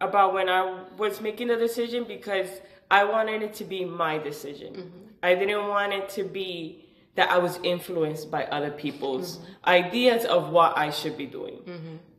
about 0.00 0.34
when 0.34 0.48
I 0.48 0.84
was 0.96 1.20
making 1.20 1.48
the 1.48 1.56
decision 1.56 2.04
because 2.04 2.48
I 2.90 3.04
wanted 3.04 3.42
it 3.42 3.54
to 3.54 3.64
be 3.64 3.84
my 3.84 4.18
decision. 4.18 4.74
Mm-hmm. 4.74 4.98
I 5.22 5.34
didn't 5.34 5.68
want 5.68 5.92
it 5.92 6.08
to 6.10 6.24
be 6.24 6.84
that 7.14 7.30
I 7.30 7.38
was 7.38 7.58
influenced 7.62 8.30
by 8.30 8.44
other 8.44 8.70
people's 8.70 9.38
mm-hmm. 9.38 9.68
ideas 9.68 10.24
of 10.24 10.50
what 10.50 10.76
I 10.78 10.90
should 10.90 11.16
be 11.16 11.26
doing. 11.26 11.58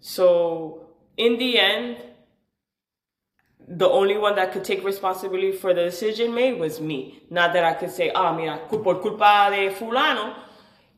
So 0.01 0.87
in 1.17 1.37
the 1.37 1.59
end, 1.59 1.97
the 3.67 3.87
only 3.89 4.17
one 4.17 4.35
that 4.35 4.51
could 4.51 4.63
take 4.63 4.83
responsibility 4.83 5.51
for 5.51 5.73
the 5.73 5.83
decision 5.85 6.33
made 6.33 6.59
was 6.59 6.79
me. 6.81 7.21
Not 7.29 7.53
that 7.53 7.63
I 7.63 7.73
could 7.73 7.91
say, 7.91 8.11
ah, 8.13 8.33
mira, 8.33 8.59
cu- 8.69 8.83
por 8.83 9.01
culpa 9.01 9.49
de 9.51 9.69
fulano, 9.71 10.35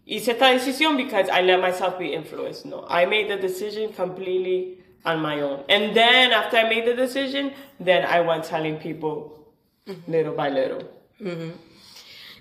hice 0.06 0.30
esta 0.32 0.45
decisión 0.45 0.97
because 0.97 1.30
I 1.30 1.41
let 1.41 1.60
myself 1.62 1.97
be 1.97 2.13
influenced. 2.13 2.65
No, 2.65 2.86
I 2.89 3.06
made 3.06 3.28
the 3.30 3.38
decision 3.38 3.93
completely 3.93 4.78
on 5.06 5.21
my 5.21 5.41
own. 5.41 5.63
And 5.69 5.95
then 5.95 6.32
after 6.32 6.58
I 6.58 6.67
made 6.69 6.86
the 6.86 6.95
decision, 6.95 7.51
then 7.80 8.04
I 8.06 8.21
went 8.21 8.43
telling 8.45 8.78
people 8.78 9.32
little 10.08 10.34
by 10.34 10.49
little. 10.49 10.82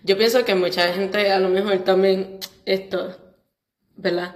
Yo 0.06 0.16
pienso 0.16 0.44
que 0.44 0.54
mucha 0.54 0.92
gente 0.92 1.30
a 1.30 1.38
lo 1.38 1.48
mejor 1.48 1.78
también 1.84 2.38
esto, 2.66 3.14
¿verdad? 3.96 4.34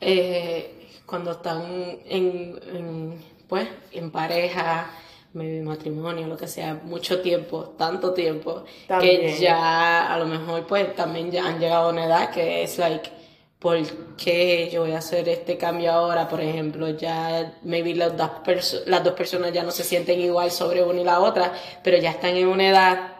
Eh, 0.00 0.88
cuando 1.06 1.32
están 1.32 1.62
en, 2.06 2.58
en, 2.74 3.24
pues, 3.48 3.68
en 3.92 4.10
pareja, 4.10 4.90
maybe 5.32 5.62
matrimonio, 5.62 6.26
lo 6.26 6.36
que 6.36 6.48
sea, 6.48 6.74
mucho 6.84 7.20
tiempo, 7.20 7.74
tanto 7.78 8.12
tiempo, 8.12 8.64
que 9.00 9.16
ya 9.40 10.12
a 10.12 10.18
lo 10.18 10.26
mejor 10.26 10.66
pues 10.66 10.94
también 10.96 11.30
ya 11.30 11.46
han 11.46 11.58
llegado 11.60 11.88
a 11.88 11.92
una 11.92 12.04
edad 12.06 12.30
que 12.30 12.62
es 12.64 12.78
like, 12.78 13.10
¿por 13.58 13.76
qué 14.16 14.70
yo 14.72 14.80
voy 14.82 14.92
a 14.92 14.98
hacer 14.98 15.28
este 15.28 15.56
cambio 15.58 15.92
ahora? 15.92 16.28
Por 16.28 16.40
ejemplo, 16.40 16.88
ya 16.90 17.58
maybe 17.62 17.94
las 17.94 18.16
dos, 18.16 18.30
perso- 18.44 18.82
las 18.86 19.04
dos 19.04 19.12
personas 19.14 19.52
ya 19.52 19.62
no 19.62 19.70
se 19.70 19.84
sienten 19.84 20.20
igual 20.20 20.50
sobre 20.50 20.82
una 20.82 21.00
y 21.00 21.04
la 21.04 21.20
otra, 21.20 21.52
pero 21.84 21.98
ya 21.98 22.10
están 22.10 22.36
en 22.36 22.48
una 22.48 22.68
edad 22.68 23.12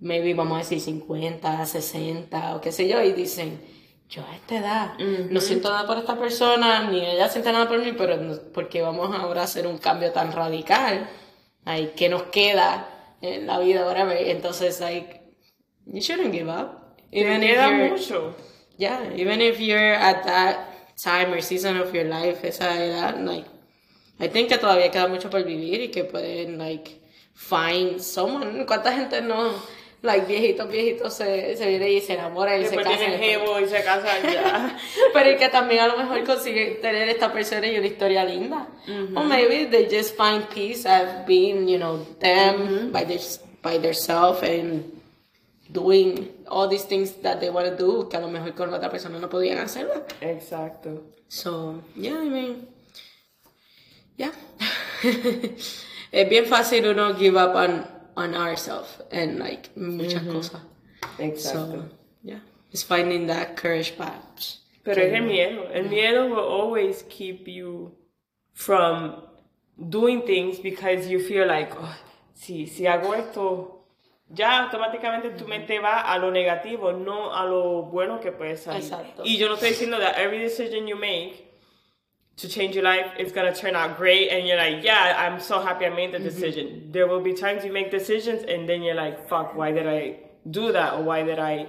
maybe 0.00 0.34
vamos 0.34 0.56
a 0.56 0.58
decir 0.58 0.80
50, 0.80 1.64
60 1.66 2.56
o 2.56 2.60
qué 2.60 2.72
sé 2.72 2.86
yo, 2.88 3.02
y 3.02 3.12
dicen, 3.12 3.60
yo 4.08 4.22
a 4.30 4.34
esta 4.36 4.56
edad 4.58 4.92
no 5.30 5.40
siento 5.40 5.70
nada 5.70 5.86
por 5.86 5.96
esta 5.96 6.14
persona, 6.16 6.90
ni 6.90 7.00
ella 7.04 7.28
siente 7.28 7.50
nada 7.52 7.66
por 7.68 7.78
mí, 7.78 7.92
pero 7.96 8.16
no- 8.18 8.36
porque 8.52 8.82
vamos 8.82 9.16
ahora 9.18 9.40
a 9.42 9.44
hacer 9.44 9.66
un 9.66 9.78
cambio 9.78 10.12
tan 10.12 10.30
radical, 10.32 11.08
ay, 11.64 11.92
¿qué 11.96 12.08
nos 12.08 12.24
queda 12.24 12.88
en 13.20 13.46
la 13.46 13.58
vida, 13.58 13.84
whatever? 13.84 14.16
Entonces, 14.16 14.80
like, 14.80 15.20
you 15.86 16.00
shouldn't 16.00 16.32
give 16.32 16.48
up. 16.48 16.98
Even 17.12 17.40
queda 17.40 17.90
mucho. 17.90 18.34
yeah, 18.76 19.12
even 19.14 19.40
if 19.40 19.60
you're 19.60 19.94
at 19.94 20.24
that 20.24 20.96
time 20.96 21.32
or 21.32 21.40
season 21.40 21.76
of 21.76 21.94
your 21.94 22.04
life, 22.04 22.44
esa 22.44 22.64
edad, 22.64 23.24
like, 23.24 23.46
I 24.20 24.28
think 24.28 24.48
que 24.48 24.58
todavía 24.58 24.90
queda 24.90 25.08
mucho 25.08 25.30
por 25.30 25.42
vivir 25.42 25.80
y 25.80 25.88
que 25.88 26.04
pueden, 26.04 26.58
like, 26.58 27.00
find 27.34 28.00
someone. 28.00 28.64
¿Cuánta 28.66 28.92
gente 28.92 29.20
no, 29.22 29.54
like, 30.04 30.26
viejitos, 30.26 30.68
viejitos 30.68 31.14
se, 31.14 31.56
se 31.56 31.66
viene 31.66 31.90
y 31.90 32.00
se 32.00 32.14
enamora 32.14 32.56
y 32.56 32.62
Después 32.62 32.84
se 32.84 32.90
casa? 32.92 32.98
tienen 32.98 33.18
jevo 33.20 33.60
y 33.60 33.66
se 33.68 33.82
casan 33.82 34.32
ya. 34.32 34.78
Pero 35.12 35.30
y 35.30 35.36
que 35.36 35.48
también 35.48 35.80
a 35.80 35.88
lo 35.88 35.96
mejor 35.96 36.22
consiguen 36.24 36.80
tener 36.80 37.08
esta 37.08 37.32
persona 37.32 37.66
y 37.66 37.78
una 37.78 37.86
historia 37.86 38.24
linda. 38.24 38.68
Or 39.16 39.24
maybe 39.24 39.66
they 39.66 39.88
just 39.90 40.16
find 40.16 40.44
peace 40.48 40.86
at 40.86 41.26
being, 41.26 41.66
you 41.66 41.78
know, 41.78 42.06
them 42.20 42.92
by 42.92 43.04
their, 43.04 43.20
by 43.62 43.78
themselves 43.78 44.42
and 44.42 44.84
doing 45.70 46.28
all 46.48 46.68
these 46.68 46.84
things 46.84 47.14
that 47.22 47.40
they 47.40 47.50
want 47.50 47.66
to 47.66 47.74
do 47.76 48.08
que 48.08 48.16
a 48.16 48.20
lo 48.20 48.28
mejor 48.28 48.54
con 48.54 48.70
la 48.70 48.76
otra 48.76 48.90
persona 48.90 49.18
no 49.18 49.28
podían 49.28 49.58
hacerlo. 49.58 50.04
Exacto. 50.20 51.02
So, 51.28 51.82
yeah, 51.96 52.20
I 52.20 52.28
mean, 52.28 52.68
yeah. 54.16 54.30
es 56.12 56.28
bien 56.28 56.46
fácil 56.46 56.86
uno 56.86 57.14
give 57.14 57.36
up 57.36 57.54
on, 57.56 57.84
on 58.16 58.34
ourselves 58.34 59.00
and 59.10 59.38
like 59.38 59.76
muchas 59.76 60.22
mm-hmm. 60.22 60.32
cosas. 60.32 60.60
Exacto. 61.18 61.42
So, 61.42 61.88
yeah, 62.22 62.40
it's 62.70 62.82
finding 62.82 63.26
that 63.26 63.56
courage 63.56 63.96
perhaps. 63.96 64.60
Pero 64.84 65.02
es 65.02 65.12
el 65.12 65.22
miedo. 65.22 65.70
El 65.72 65.84
miedo 65.84 66.28
will 66.28 66.44
always 66.44 67.04
keep 67.08 67.48
you 67.48 67.92
from 68.52 69.22
doing 69.88 70.22
things 70.22 70.58
because 70.58 71.08
you 71.08 71.18
feel 71.18 71.46
like, 71.46 71.72
oh, 71.76 71.96
si, 72.34 72.66
si 72.66 72.84
hago 72.84 73.14
esto, 73.14 73.84
ya 74.28 74.68
automáticamente 74.68 75.30
tu 75.36 75.44
mm-hmm. 75.44 75.48
mente 75.48 75.78
va 75.78 76.00
a 76.00 76.18
lo 76.18 76.30
negativo, 76.30 76.92
no 76.92 77.34
a 77.34 77.44
lo 77.44 77.84
bueno 77.84 78.20
que 78.20 78.32
puede 78.32 78.56
salir. 78.56 78.82
Exacto. 78.82 79.22
Y 79.24 79.38
yo 79.38 79.48
no 79.48 79.54
estoy 79.54 79.70
diciendo 79.70 79.98
that 79.98 80.18
every 80.18 80.38
decision 80.38 80.86
you 80.86 80.96
make 80.96 81.43
to 82.36 82.48
change 82.48 82.74
your 82.74 82.84
life 82.84 83.12
It's 83.18 83.32
going 83.32 83.52
to 83.52 83.58
turn 83.58 83.76
out 83.76 83.96
great 83.96 84.30
and 84.30 84.46
you're 84.46 84.56
like, 84.56 84.82
yeah, 84.82 85.14
I'm 85.18 85.40
so 85.40 85.60
happy 85.60 85.86
I 85.86 85.90
made 85.90 86.12
the 86.12 86.18
mm-hmm. 86.18 86.26
decision. 86.26 86.88
There 86.90 87.06
will 87.06 87.20
be 87.20 87.34
times 87.34 87.64
you 87.64 87.72
make 87.72 87.90
decisions 87.90 88.42
and 88.42 88.68
then 88.68 88.82
you're 88.82 88.94
like, 88.94 89.28
fuck, 89.28 89.54
why 89.54 89.72
did 89.72 89.86
I 89.86 90.18
do 90.50 90.72
that 90.72 90.94
or 90.94 91.02
why 91.02 91.22
did 91.22 91.38
I 91.38 91.66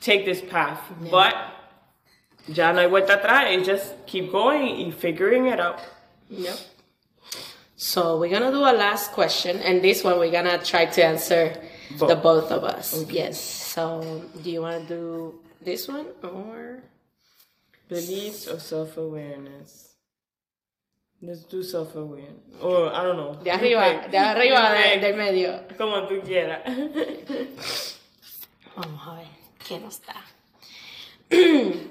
take 0.00 0.24
this 0.24 0.40
path? 0.40 0.80
But 1.10 1.34
ya 2.48 2.72
no 2.72 2.80
hay 2.80 2.88
vuelta 2.88 3.16
atrás. 3.18 3.64
Just 3.64 3.94
keep 4.06 4.32
going 4.32 4.82
and 4.82 4.94
figuring 4.94 5.46
it 5.46 5.60
out. 5.60 5.80
Yep. 6.28 6.58
So 7.76 8.18
we're 8.18 8.30
gonna 8.30 8.50
do 8.50 8.60
a 8.60 8.76
last 8.76 9.12
question, 9.12 9.56
and 9.60 9.82
this 9.82 10.04
one 10.04 10.18
we're 10.18 10.30
gonna 10.30 10.58
try 10.62 10.84
to 10.84 11.04
answer 11.04 11.56
the 11.98 12.14
Both. 12.14 12.22
both 12.22 12.52
of 12.52 12.62
us. 12.62 13.04
Yes. 13.08 13.40
So 13.40 14.22
do 14.42 14.50
you 14.50 14.60
wanna 14.60 14.84
do 14.84 15.40
this 15.62 15.88
one 15.88 16.06
or? 16.22 16.82
Beliefs 17.90 18.46
or 18.48 18.58
self 18.60 18.96
awareness? 18.96 19.88
Let's 21.20 21.42
do 21.44 21.62
self 21.62 21.94
awareness. 21.96 22.40
Or 22.62 22.92
I 22.94 23.02
don't 23.02 23.16
know. 23.16 23.34
De 23.42 23.50
arriba, 23.50 24.08
de 24.10 24.16
arriba, 24.16 24.72
de- 24.72 25.00
del 25.00 25.16
medio. 25.16 25.64
Como 25.76 26.06
tú 26.08 26.22
quieras. 26.22 26.62
Vamos 28.76 29.00
a 29.06 29.14
ver 29.16 29.26
qué 29.58 29.78
nos 29.80 30.00
da. 30.00 30.14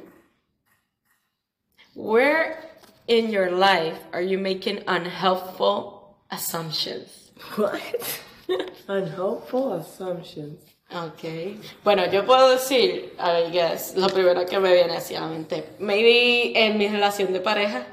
Where 1.95 2.63
in 3.07 3.29
your 3.29 3.51
life 3.51 3.97
are 4.13 4.21
you 4.21 4.37
making 4.37 4.83
unhelpful 4.87 6.17
assumptions? 6.31 7.31
what? 7.55 8.21
Unhelpful 8.87 9.73
assumptions. 9.73 10.59
Okay. 10.91 11.59
Bueno, 11.83 12.11
yo 12.11 12.25
puedo 12.25 12.49
decir, 12.49 13.13
I 13.19 13.51
guess, 13.51 13.95
lo 13.95 14.07
primero 14.07 14.43
que 14.47 14.59
me 14.59 14.73
viene 14.73 14.97
hacia 14.97 15.21
la 15.21 15.27
mente. 15.27 15.63
Maybe 15.77 16.53
en 16.55 16.79
mi 16.79 16.87
relación 16.87 17.31
de 17.31 17.39
pareja. 17.41 17.85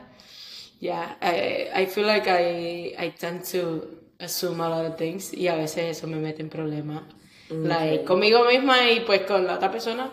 Yeah, 0.80 1.16
I, 1.20 1.82
I 1.82 1.86
feel 1.86 2.06
like 2.06 2.26
I, 2.26 2.94
I 2.98 3.10
tend 3.10 3.44
to 3.52 3.86
assume 4.18 4.62
a 4.62 4.68
lot 4.68 4.86
of 4.86 4.96
things 4.96 5.34
y 5.34 5.48
a 5.48 5.56
veces 5.56 5.98
eso 5.98 6.06
me 6.06 6.16
mete 6.16 6.40
en 6.40 6.48
problemas. 6.48 7.02
Like, 7.50 8.04
conmigo 8.04 8.44
misma 8.46 8.90
y 8.90 9.00
pues 9.00 9.22
con 9.22 9.46
la 9.46 9.56
otra 9.56 9.70
persona. 9.70 10.10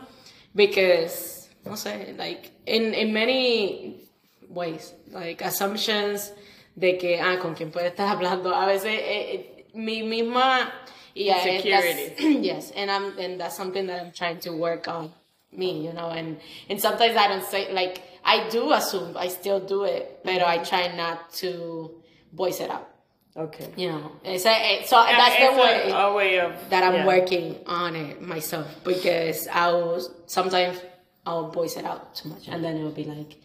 Because, 0.54 1.50
no 1.64 1.78
sé, 1.78 2.14
like, 2.18 2.52
in, 2.66 2.94
in 2.94 3.14
many 3.14 4.10
ways, 4.50 4.94
like 5.10 5.42
assumptions 5.42 6.34
de 6.76 6.98
que, 6.98 7.22
ah, 7.22 7.40
con 7.40 7.56
quién 7.56 7.72
puede 7.72 7.88
estar 7.88 8.08
hablando. 8.14 8.54
A 8.54 8.66
veces 8.66 8.92
eh, 8.92 9.34
eh, 9.34 9.66
mi 9.74 10.04
misma... 10.04 10.70
Yeah, 11.16 11.38
and 11.38 12.44
yes, 12.46 12.72
and 12.76 12.90
I'm 12.90 13.18
and 13.20 13.40
that's 13.40 13.56
something 13.56 13.86
that 13.88 14.00
I'm 14.04 14.12
trying 14.12 14.40
to 14.42 14.52
work 14.52 14.88
on 14.88 15.12
me, 15.52 15.86
you 15.86 15.94
know, 15.94 16.10
and 16.10 16.40
and 16.70 16.82
sometimes 16.82 17.16
I 17.16 17.28
don't 17.28 17.46
say 17.46 17.72
like 17.74 18.02
I 18.26 18.50
do 18.50 18.72
assume 18.74 19.16
I 19.18 19.28
still 19.28 19.60
do 19.60 19.84
it, 19.84 20.22
but 20.24 20.42
I 20.42 20.58
try 20.64 20.88
not 20.96 21.32
to 21.42 21.92
voice 22.34 22.60
it 22.62 22.70
out, 22.72 22.90
Okay. 23.38 23.68
you 23.76 23.90
know. 23.92 24.12
It's 24.24 24.46
a, 24.46 24.82
so 24.86 24.96
that's 24.96 25.36
It's 25.38 25.56
the 25.56 25.62
way 25.62 25.92
a 25.92 26.14
way 26.14 26.40
of 26.40 26.52
that 26.70 26.84
I'm 26.84 26.96
yeah. 26.96 27.06
working 27.06 27.58
on 27.68 27.96
it 27.96 28.22
myself 28.22 28.66
because 28.84 29.48
I'll 29.52 30.00
sometimes 30.26 30.82
I'll 31.28 31.52
voice 31.52 31.78
it 31.78 31.86
out 31.86 32.16
too 32.16 32.30
much 32.30 32.48
and 32.48 32.64
then 32.64 32.78
it'll 32.78 32.92
be 32.92 33.04
like, 33.04 33.38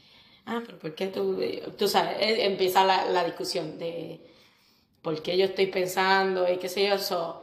ah, 0.47 0.63
pero 0.65 0.79
¿por 0.79 0.91
qué 0.95 1.09
tú? 1.13 1.37
Tú 1.77 1.87
sabes, 1.87 2.17
empieza 2.21 2.85
la, 2.87 3.05
la 3.11 3.25
discusión 3.25 3.79
de 3.79 4.21
por 5.03 5.17
qué 5.23 5.37
yo 5.37 5.45
estoy 5.45 5.67
pensando 5.67 6.49
y 6.49 6.57
qué 6.57 6.69
sé 6.71 6.89
yo. 6.89 6.97
So, 6.99 7.43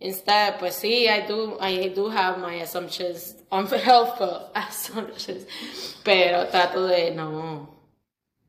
instead, 0.00 0.58
pues 0.58 0.76
sí, 0.76 1.08
I 1.08 1.26
do, 1.26 1.58
I 1.60 1.88
do 1.88 2.08
have 2.08 2.38
my 2.38 2.54
assumptions, 2.62 3.36
unhelpful 3.50 4.50
assumptions, 4.54 5.46
pero 6.04 6.46
trato 6.48 6.86
de 6.86 7.10
no, 7.14 7.68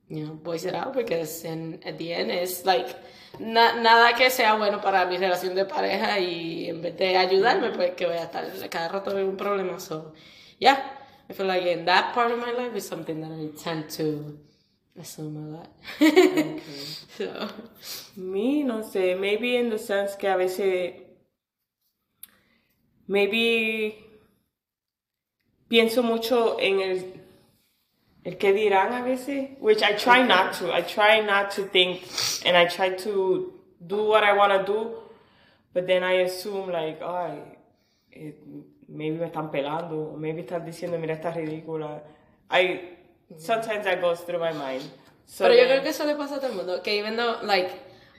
you 0.10 0.26
know, 0.26 0.36
voice 0.44 0.66
it 0.66 0.76
out 0.76 0.94
because 0.94 1.44
in, 1.46 1.82
at 1.86 1.98
the 1.98 2.14
end 2.14 2.32
it's 2.32 2.66
like 2.66 2.96
na- 3.40 3.76
nada 3.76 4.14
que 4.16 4.30
sea 4.30 4.56
bueno 4.56 4.82
para 4.82 5.06
mi 5.06 5.18
relación 5.18 5.56
de 5.56 5.66
pareja 5.66 6.20
y 6.20 6.70
en 6.70 6.82
vez 6.82 6.98
de 6.98 7.18
ayudarme, 7.18 7.72
pues 7.72 7.92
que 7.96 8.06
voy 8.06 8.16
a 8.18 8.24
estar 8.24 8.46
cada 8.70 8.88
rato 8.88 9.16
un 9.16 9.38
problema. 9.38 9.80
So, 9.80 10.14
yeah, 10.60 10.78
I 11.30 11.34
feel 11.34 11.48
like 11.48 11.66
in 11.66 11.86
that 11.86 12.14
part 12.14 12.32
of 12.32 12.40
my 12.40 12.52
life 12.52 12.76
is 12.76 12.88
something 12.88 13.22
that 13.22 13.32
I 13.32 13.50
tend 13.62 13.90
to 13.98 14.38
assume 15.00 15.38
a 15.38 15.58
lot. 15.58 15.70
so, 17.18 17.50
Me, 18.16 18.64
no 18.64 18.84
sé, 18.84 19.16
maybe 19.20 19.58
in 19.58 19.70
the 19.70 19.78
sense 19.78 20.16
que 20.16 20.28
a 20.28 20.38
veces, 20.38 20.94
maybe 23.08 23.96
pienso 25.68 26.04
mucho 26.04 26.58
en 26.60 26.80
el, 26.82 27.14
el 28.24 28.38
que 28.38 28.54
dirán 28.54 28.94
a 28.94 29.02
veces, 29.02 29.50
which 29.60 29.82
I 29.84 29.96
try 29.96 30.24
not 30.24 30.54
to. 30.60 30.72
I 30.74 30.82
try 30.82 31.22
not 31.22 31.52
to 31.56 31.64
think 31.64 32.02
and 32.46 32.56
I 32.56 32.66
try 32.68 32.90
to 33.04 33.54
do 33.86 34.04
what 34.08 34.24
I 34.24 34.34
want 34.34 34.54
to 34.54 34.64
do, 34.72 34.96
but 35.74 35.86
then 35.88 36.04
I 36.04 36.22
assume 36.24 36.72
like, 36.72 37.02
ay, 37.02 37.40
it, 38.12 38.36
maybe 38.88 39.18
me 39.18 39.26
están 39.28 39.52
pelando, 39.52 40.14
o 40.14 40.18
maybe 40.18 40.42
están 40.44 40.66
diciendo, 40.66 40.98
mira, 41.00 41.14
esta 41.16 41.32
ridícula. 41.32 42.02
I, 42.50 42.98
sometimes 43.38 43.86
that 43.86 44.00
goes 44.02 44.22
through 44.22 44.40
my 44.40 44.54
mind. 44.54 44.84
So 45.26 45.46
Pero 45.46 45.56
yo 45.56 45.62
then- 45.68 45.70
creo 45.80 45.84
que 45.84 45.90
eso 45.90 46.06
le 46.06 46.16
pasa 46.16 46.36
a 46.36 46.40
todo 46.40 46.52
el 46.52 46.56
mundo. 46.56 46.82
Que 46.84 47.00
even 47.00 47.16
though, 47.18 47.40
like, 47.44 47.72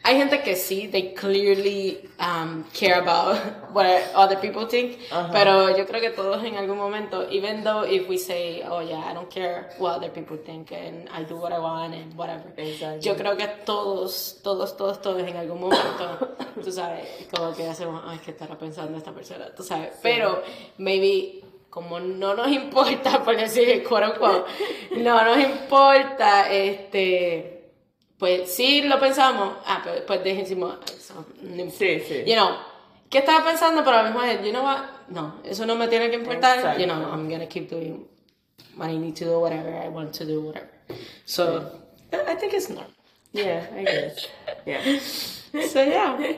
hay 0.02 0.16
gente 0.16 0.40
que 0.42 0.54
sí, 0.54 0.88
they 0.88 1.14
clearly 1.14 2.08
um, 2.20 2.64
care 2.72 3.00
about 3.00 3.36
what 3.72 3.86
other 4.14 4.36
people 4.40 4.66
think. 4.66 4.98
Ajá. 5.10 5.32
Pero 5.32 5.76
yo 5.76 5.84
creo 5.84 6.00
que 6.00 6.10
todos 6.10 6.44
en 6.44 6.56
algún 6.56 6.76
momento, 6.78 7.26
even 7.30 7.64
though 7.64 7.84
if 7.84 8.08
we 8.08 8.16
say, 8.16 8.62
oh 8.62 8.80
yeah, 8.80 9.00
I 9.10 9.14
don't 9.14 9.28
care 9.28 9.70
what 9.78 9.96
other 9.96 10.10
people 10.10 10.36
think 10.36 10.70
and 10.70 11.08
I 11.10 11.24
do 11.24 11.36
what 11.36 11.52
I 11.52 11.58
want 11.58 11.94
and 11.94 12.14
whatever. 12.16 12.52
Exactly. 12.56 13.00
Yo 13.00 13.16
creo 13.16 13.36
que 13.36 13.48
todos, 13.64 14.38
todos, 14.42 14.76
todos, 14.76 15.02
todos 15.02 15.22
en 15.22 15.36
algún 15.36 15.60
momento, 15.60 16.36
tú 16.62 16.70
sabes, 16.70 17.08
como 17.34 17.52
que 17.54 17.66
hacemos, 17.66 18.02
ay, 18.06 18.20
¿qué 18.24 18.30
estará 18.30 18.56
pensando 18.56 18.96
esta 18.96 19.12
persona? 19.12 19.52
Tú 19.56 19.64
sabes. 19.64 19.90
Pero, 20.02 20.42
maybe 20.78 21.42
como 21.68 22.00
no 22.00 22.34
nos 22.34 22.48
importa, 22.52 23.22
por 23.22 23.36
decir 23.36 23.82
quote 23.82 24.06
unquote, 24.06 24.44
no 24.98 25.24
nos 25.24 25.38
importa, 25.38 26.50
este, 26.50 27.55
pues 28.18 28.50
sí 28.50 28.82
lo 28.82 28.98
pensamos, 28.98 29.56
ah, 29.66 29.82
después 29.84 30.24
decimos, 30.24 30.78
eso, 30.96 31.26
no. 31.42 31.70
Sí, 31.70 32.00
sí. 32.00 32.24
You 32.26 32.34
know, 32.34 32.56
¿qué 33.10 33.18
estaba 33.18 33.44
pensando? 33.44 33.84
Pero 33.84 33.98
a 33.98 34.02
la 34.02 34.10
misma 34.10 34.26
vez, 34.26 34.42
you 34.42 34.50
know 34.50 34.64
what, 34.64 34.84
no, 35.08 35.34
eso 35.44 35.66
no 35.66 35.74
me 35.76 35.88
tiene 35.88 36.08
que 36.10 36.16
importar, 36.16 36.58
Exacto. 36.58 36.80
you 36.80 36.86
know, 36.86 37.12
I'm 37.12 37.28
gonna 37.28 37.46
keep 37.46 37.68
doing 37.68 38.06
what 38.76 38.88
I 38.88 38.96
need 38.96 39.16
to 39.16 39.24
do, 39.26 39.40
whatever 39.40 39.74
I 39.74 39.88
want 39.88 40.12
to 40.14 40.24
do, 40.24 40.40
whatever. 40.40 40.68
So, 41.24 41.80
I 42.12 42.34
think 42.36 42.54
it's 42.54 42.68
normal. 42.68 42.90
Yeah, 43.32 43.66
I 43.74 43.84
guess. 43.84 44.26
Yeah. 44.64 45.00
So 45.70 45.82
yeah. 45.82 46.34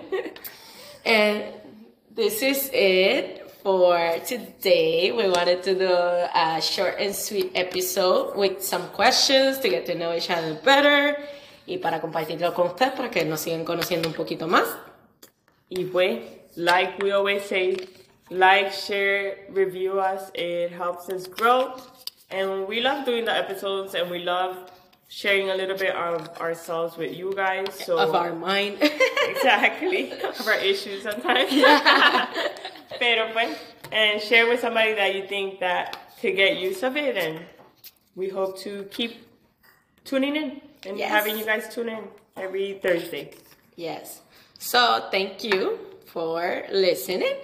and 1.04 1.42
this 2.14 2.40
is 2.40 2.70
it 2.72 3.50
for 3.64 3.98
today. 4.24 5.10
We 5.10 5.28
wanted 5.28 5.64
to 5.64 5.74
do 5.74 5.90
a 5.90 6.60
short 6.62 6.96
and 7.00 7.14
sweet 7.14 7.50
episode 7.56 8.36
with 8.36 8.62
some 8.62 8.86
questions 8.90 9.58
to 9.58 9.68
get 9.68 9.86
to 9.86 9.96
know 9.96 10.14
each 10.14 10.30
other 10.30 10.54
better 10.54 11.16
y 11.68 11.78
para 11.78 12.00
compartirlo 12.00 12.54
con 12.54 12.68
ustedes 12.68 12.92
para 12.92 13.10
que 13.10 13.24
nos 13.24 13.40
sigan 13.40 13.64
conociendo 13.64 14.08
un 14.08 14.14
poquito 14.14 14.46
más. 14.46 14.66
Y 15.68 15.84
pues, 15.84 16.20
like 16.56 17.02
we 17.02 17.12
always 17.12 17.42
say, 17.44 17.76
like, 18.30 18.72
share, 18.72 19.46
review 19.50 20.00
us. 20.00 20.30
It 20.34 20.72
helps 20.72 21.10
us 21.10 21.28
grow. 21.28 21.74
And 22.30 22.66
we 22.66 22.80
love 22.80 23.04
doing 23.04 23.26
the 23.26 23.36
episodes 23.36 23.94
and 23.94 24.10
we 24.10 24.20
love 24.20 24.56
sharing 25.08 25.50
a 25.50 25.54
little 25.54 25.76
bit 25.76 25.94
of 25.94 26.28
ourselves 26.40 26.96
with 26.96 27.14
you 27.14 27.34
guys. 27.34 27.66
So 27.84 27.98
Of 27.98 28.14
our 28.14 28.34
mind. 28.34 28.78
exactly 29.28 30.12
of 30.12 30.46
our 30.46 30.54
issues 30.54 31.02
sometimes. 31.02 31.50
Pero 32.98 33.30
pues, 33.32 33.56
and 33.92 34.20
share 34.20 34.48
with 34.48 34.60
somebody 34.60 34.94
that 34.94 35.14
you 35.14 35.26
think 35.26 35.60
that 35.60 35.96
could 36.20 36.34
get 36.34 36.58
use 36.58 36.82
of 36.82 36.96
it, 36.96 37.16
and 37.16 37.40
we 38.16 38.28
hope 38.28 38.58
to 38.60 38.84
keep 38.90 39.26
tuning 40.04 40.36
in 40.36 40.60
and 40.86 40.98
Yes. 40.98 41.10
having 41.10 41.38
you 41.38 41.44
guys 41.44 41.72
tune 41.74 41.88
in 41.88 42.04
every 42.36 42.78
Thursday. 42.82 43.30
yes. 43.76 44.20
So 44.58 45.06
thank 45.10 45.44
you 45.44 45.78
for 46.06 46.64
listening. 46.72 47.36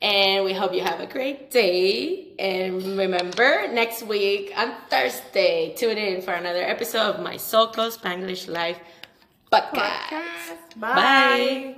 And 0.00 0.44
we 0.44 0.52
hope 0.52 0.72
you 0.74 0.82
have 0.82 1.00
a 1.00 1.06
great 1.06 1.50
day. 1.50 2.28
And 2.38 2.82
remember, 2.98 3.68
next 3.72 4.02
week 4.02 4.52
on 4.56 4.72
Thursday, 4.90 5.74
tune 5.76 5.96
in 5.98 6.20
for 6.22 6.32
another 6.32 6.62
episode 6.62 7.14
of 7.14 7.20
my 7.20 7.36
Close 7.38 7.96
Spanglish 7.98 8.48
Life 8.48 8.78
podcast. 9.52 10.58
Bye. 10.76 11.76